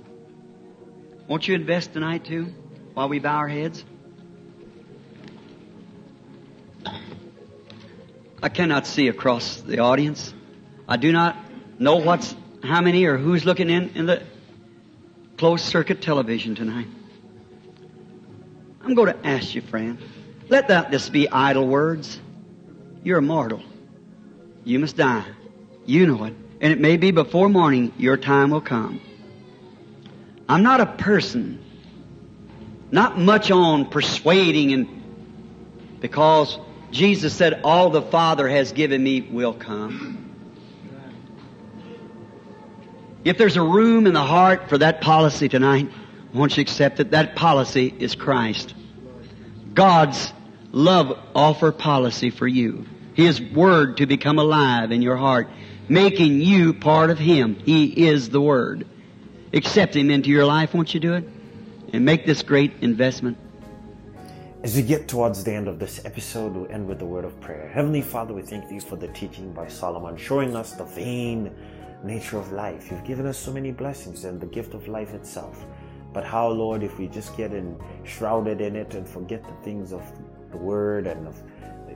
Won't 1.27 1.47
you 1.47 1.53
invest 1.53 1.93
tonight 1.93 2.25
too, 2.25 2.47
while 2.95 3.09
we 3.09 3.19
bow 3.19 3.35
our 3.35 3.47
heads? 3.47 3.85
I 8.41 8.49
cannot 8.49 8.87
see 8.87 9.07
across 9.07 9.61
the 9.61 9.79
audience. 9.79 10.33
I 10.87 10.97
do 10.97 11.11
not 11.11 11.37
know 11.79 11.97
what's 11.97 12.35
how 12.63 12.81
many 12.81 13.05
or 13.05 13.17
who's 13.17 13.45
looking 13.45 13.69
in 13.69 13.89
in 13.89 14.05
the 14.05 14.23
closed 15.37 15.65
circuit 15.65 16.01
television 16.01 16.55
tonight. 16.55 16.87
I'm 18.83 18.95
going 18.95 19.13
to 19.13 19.27
ask 19.27 19.53
you, 19.53 19.61
friend. 19.61 19.99
Let 20.49 20.67
that 20.69 20.91
this 20.91 21.09
be 21.09 21.29
idle 21.29 21.67
words. 21.67 22.19
You're 23.03 23.19
immortal. 23.19 23.61
You 24.63 24.79
must 24.79 24.97
die. 24.97 25.25
You 25.85 26.07
know 26.07 26.23
it. 26.25 26.33
And 26.61 26.73
it 26.73 26.79
may 26.79 26.97
be 26.97 27.11
before 27.11 27.49
morning 27.49 27.93
your 27.97 28.17
time 28.17 28.51
will 28.51 28.61
come. 28.61 29.01
I'm 30.49 30.63
not 30.63 30.81
a 30.81 30.85
person, 30.85 31.63
not 32.91 33.17
much 33.17 33.49
on 33.49 33.89
persuading 33.89 34.73
and 34.73 35.99
because 36.01 36.59
Jesus 36.91 37.33
said, 37.33 37.61
All 37.63 37.89
the 37.89 38.01
Father 38.01 38.47
has 38.47 38.73
given 38.73 39.01
me 39.01 39.21
will 39.21 39.53
come. 39.53 40.21
If 43.23 43.37
there's 43.37 43.57
a 43.57 43.61
room 43.61 44.07
in 44.07 44.13
the 44.13 44.23
heart 44.23 44.69
for 44.69 44.77
that 44.79 45.01
policy 45.01 45.47
tonight, 45.47 45.89
won't 46.33 46.57
you 46.57 46.61
accept 46.61 46.99
it? 46.99 47.11
That 47.11 47.35
policy 47.35 47.93
is 47.99 48.15
Christ. 48.15 48.73
God's 49.73 50.33
love 50.71 51.17
offer 51.35 51.71
policy 51.71 52.29
for 52.29 52.47
you. 52.47 52.85
His 53.13 53.41
Word 53.41 53.97
to 53.97 54.05
become 54.05 54.39
alive 54.39 54.91
in 54.91 55.01
your 55.01 55.17
heart, 55.17 55.49
making 55.87 56.41
you 56.41 56.73
part 56.73 57.09
of 57.09 57.19
Him. 57.19 57.55
He 57.55 58.07
is 58.07 58.29
the 58.29 58.41
Word. 58.41 58.87
Accept 59.53 59.95
Him 59.95 60.09
into 60.09 60.29
your 60.29 60.45
life, 60.45 60.73
won't 60.73 60.93
you 60.93 60.99
do 60.99 61.13
it? 61.13 61.25
And 61.93 62.05
make 62.05 62.25
this 62.25 62.41
great 62.41 62.73
investment. 62.81 63.37
As 64.63 64.75
we 64.75 64.83
get 64.83 65.07
towards 65.07 65.43
the 65.43 65.51
end 65.51 65.67
of 65.67 65.79
this 65.79 66.05
episode, 66.05 66.53
we'll 66.53 66.71
end 66.71 66.87
with 66.87 67.01
a 67.01 67.05
word 67.05 67.25
of 67.25 67.39
prayer. 67.41 67.67
Heavenly 67.67 68.03
Father, 68.03 68.31
we 68.31 68.43
thank 68.43 68.69
thee 68.69 68.79
for 68.79 68.95
the 68.95 69.07
teaching 69.07 69.51
by 69.51 69.67
Solomon, 69.67 70.15
showing 70.15 70.55
us 70.55 70.73
the 70.73 70.83
vain 70.83 71.51
nature 72.03 72.37
of 72.37 72.51
life. 72.51 72.91
You've 72.91 73.03
given 73.03 73.25
us 73.25 73.39
so 73.39 73.51
many 73.51 73.71
blessings 73.71 74.23
and 74.23 74.39
the 74.39 74.45
gift 74.45 74.75
of 74.75 74.87
life 74.87 75.15
itself. 75.15 75.65
But 76.13 76.25
how, 76.25 76.47
Lord, 76.47 76.83
if 76.83 76.99
we 76.99 77.07
just 77.07 77.35
get 77.35 77.55
enshrouded 77.55 78.61
in 78.61 78.75
it 78.75 78.93
and 78.93 79.09
forget 79.09 79.43
the 79.43 79.63
things 79.63 79.91
of 79.93 80.03
the 80.51 80.57
Word 80.57 81.07
and 81.07 81.27
of 81.27 81.41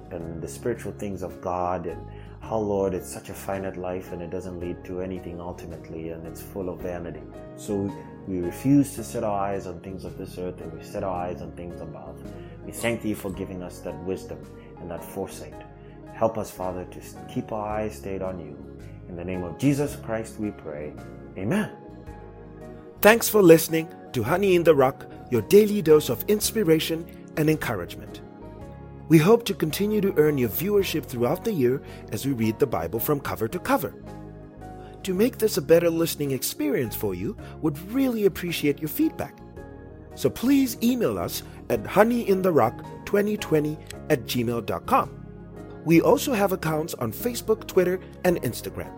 and 0.09 0.41
the 0.41 0.47
spiritual 0.47 0.93
things 0.93 1.21
of 1.21 1.39
God 1.41 1.85
and 1.85 2.01
how, 2.47 2.57
Lord, 2.59 2.93
it's 2.93 3.11
such 3.11 3.29
a 3.29 3.33
finite 3.33 3.75
life 3.75 4.11
and 4.11 4.21
it 4.21 4.29
doesn't 4.29 4.59
lead 4.59 4.83
to 4.85 5.01
anything 5.01 5.41
ultimately 5.41 6.09
and 6.09 6.27
it's 6.27 6.41
full 6.41 6.69
of 6.69 6.79
vanity. 6.79 7.23
So 7.55 7.91
we 8.27 8.39
refuse 8.39 8.93
to 8.95 9.03
set 9.03 9.23
our 9.23 9.39
eyes 9.39 9.65
on 9.65 9.79
things 9.79 10.05
of 10.05 10.15
this 10.17 10.37
earth 10.37 10.61
and 10.61 10.71
we 10.71 10.83
set 10.83 11.03
our 11.03 11.15
eyes 11.25 11.41
on 11.41 11.51
things 11.53 11.81
above. 11.81 12.15
We 12.63 12.71
thank 12.71 13.01
Thee 13.01 13.15
for 13.15 13.31
giving 13.31 13.63
us 13.63 13.79
that 13.79 13.95
wisdom 14.03 14.37
and 14.79 14.91
that 14.91 15.03
foresight. 15.03 15.59
Help 16.13 16.37
us, 16.37 16.51
Father, 16.51 16.85
to 16.85 16.99
keep 17.33 17.51
our 17.51 17.67
eyes 17.67 17.97
stayed 17.97 18.21
on 18.21 18.39
You. 18.39 18.55
In 19.09 19.15
the 19.15 19.25
name 19.25 19.43
of 19.43 19.57
Jesus 19.57 19.95
Christ 19.95 20.39
we 20.39 20.51
pray. 20.51 20.93
Amen. 21.37 21.71
Thanks 23.01 23.27
for 23.27 23.41
listening 23.41 23.89
to 24.13 24.21
Honey 24.21 24.55
in 24.55 24.63
the 24.63 24.75
Rock, 24.75 25.07
your 25.31 25.41
daily 25.41 25.81
dose 25.81 26.09
of 26.09 26.23
inspiration 26.27 27.07
and 27.37 27.49
encouragement. 27.49 28.21
We 29.07 29.19
hope 29.19 29.45
to 29.45 29.53
continue 29.53 30.01
to 30.01 30.13
earn 30.17 30.37
your 30.37 30.49
viewership 30.49 31.05
throughout 31.05 31.43
the 31.43 31.53
year 31.53 31.81
as 32.11 32.25
we 32.25 32.33
read 32.33 32.57
the 32.57 32.65
Bible 32.65 32.99
from 32.99 33.19
cover 33.19 33.47
to 33.47 33.59
cover. 33.59 33.93
To 35.03 35.13
make 35.13 35.37
this 35.37 35.57
a 35.57 35.61
better 35.61 35.91
listening 35.91 36.31
experience 36.31 36.95
for 36.95 37.13
you, 37.13 37.37
would 37.61 37.77
really 37.91 38.25
appreciate 38.25 38.79
your 38.79 38.89
feedback. 38.89 39.37
So 40.15 40.29
please 40.29 40.77
email 40.81 41.19
us 41.19 41.43
at 41.69 41.83
honeyintherock2020 41.83 43.77
at 44.09 44.23
gmail.com. 44.23 45.25
We 45.85 46.01
also 46.01 46.33
have 46.33 46.51
accounts 46.51 46.95
on 46.95 47.11
Facebook, 47.11 47.67
Twitter, 47.67 47.99
and 48.23 48.41
Instagram. 48.41 48.91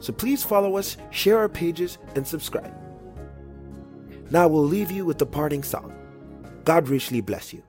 So 0.00 0.12
please 0.12 0.44
follow 0.44 0.76
us, 0.76 0.98
share 1.10 1.38
our 1.38 1.48
pages, 1.48 1.96
and 2.14 2.26
subscribe. 2.26 2.74
Now 4.30 4.48
we'll 4.48 4.64
leave 4.64 4.90
you 4.90 5.06
with 5.06 5.16
the 5.16 5.24
parting 5.24 5.62
song. 5.62 5.94
God 6.64 6.88
richly 6.88 7.22
bless 7.22 7.54
you. 7.54 7.62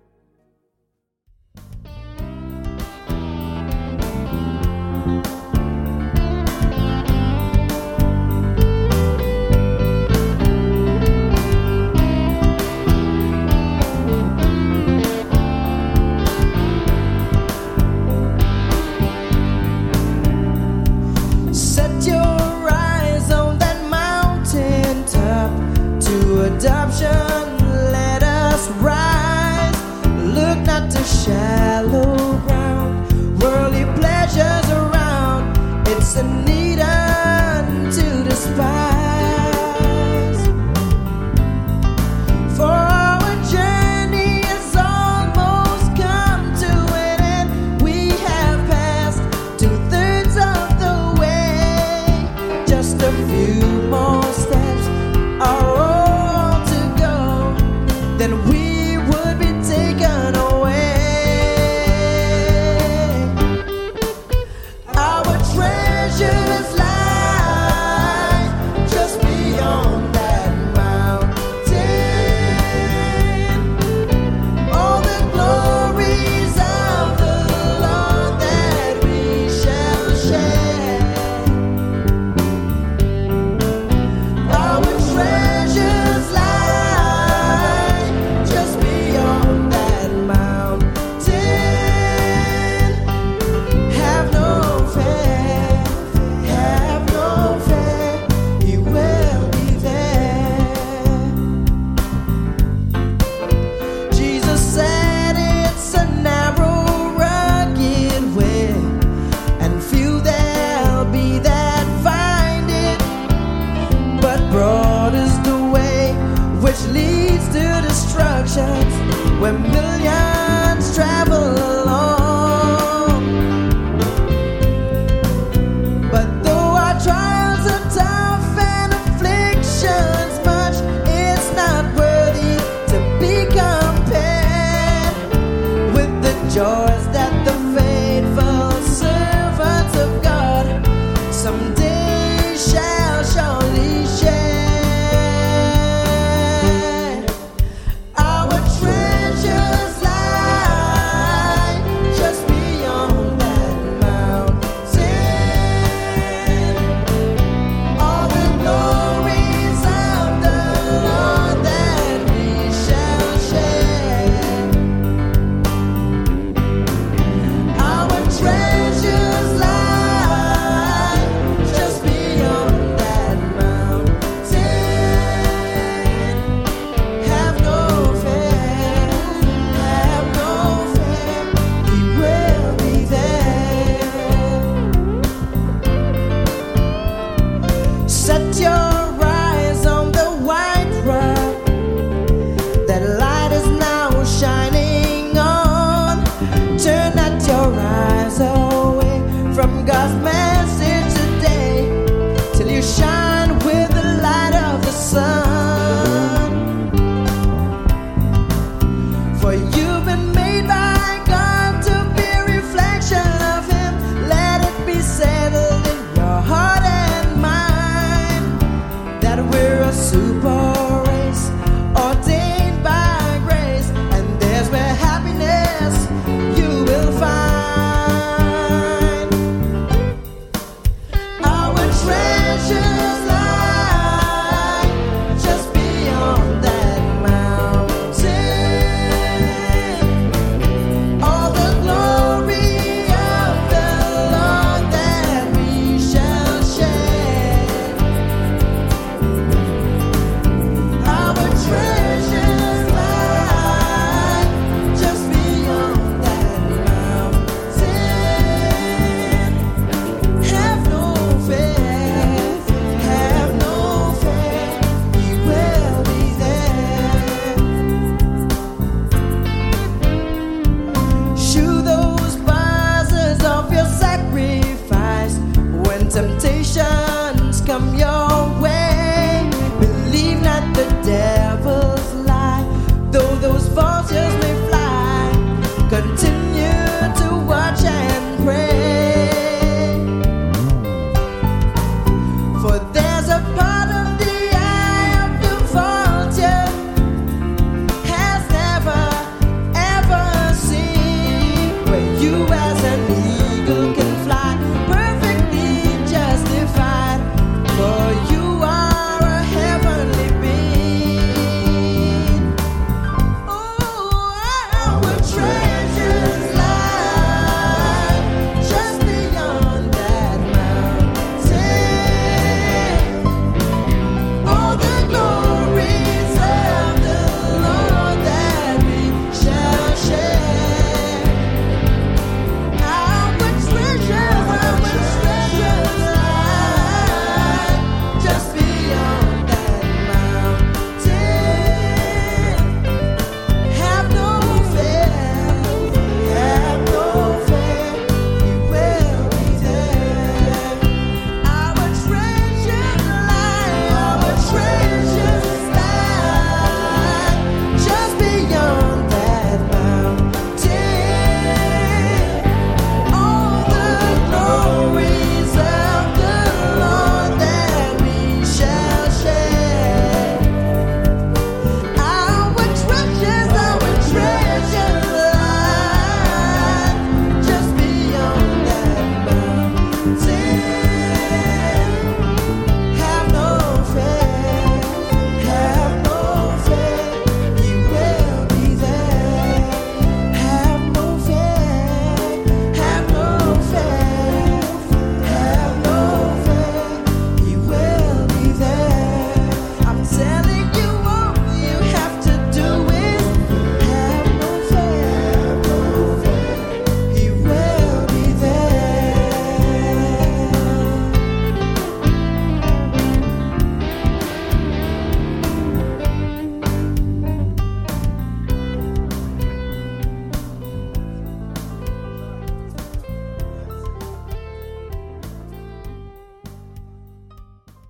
super 220.10 220.67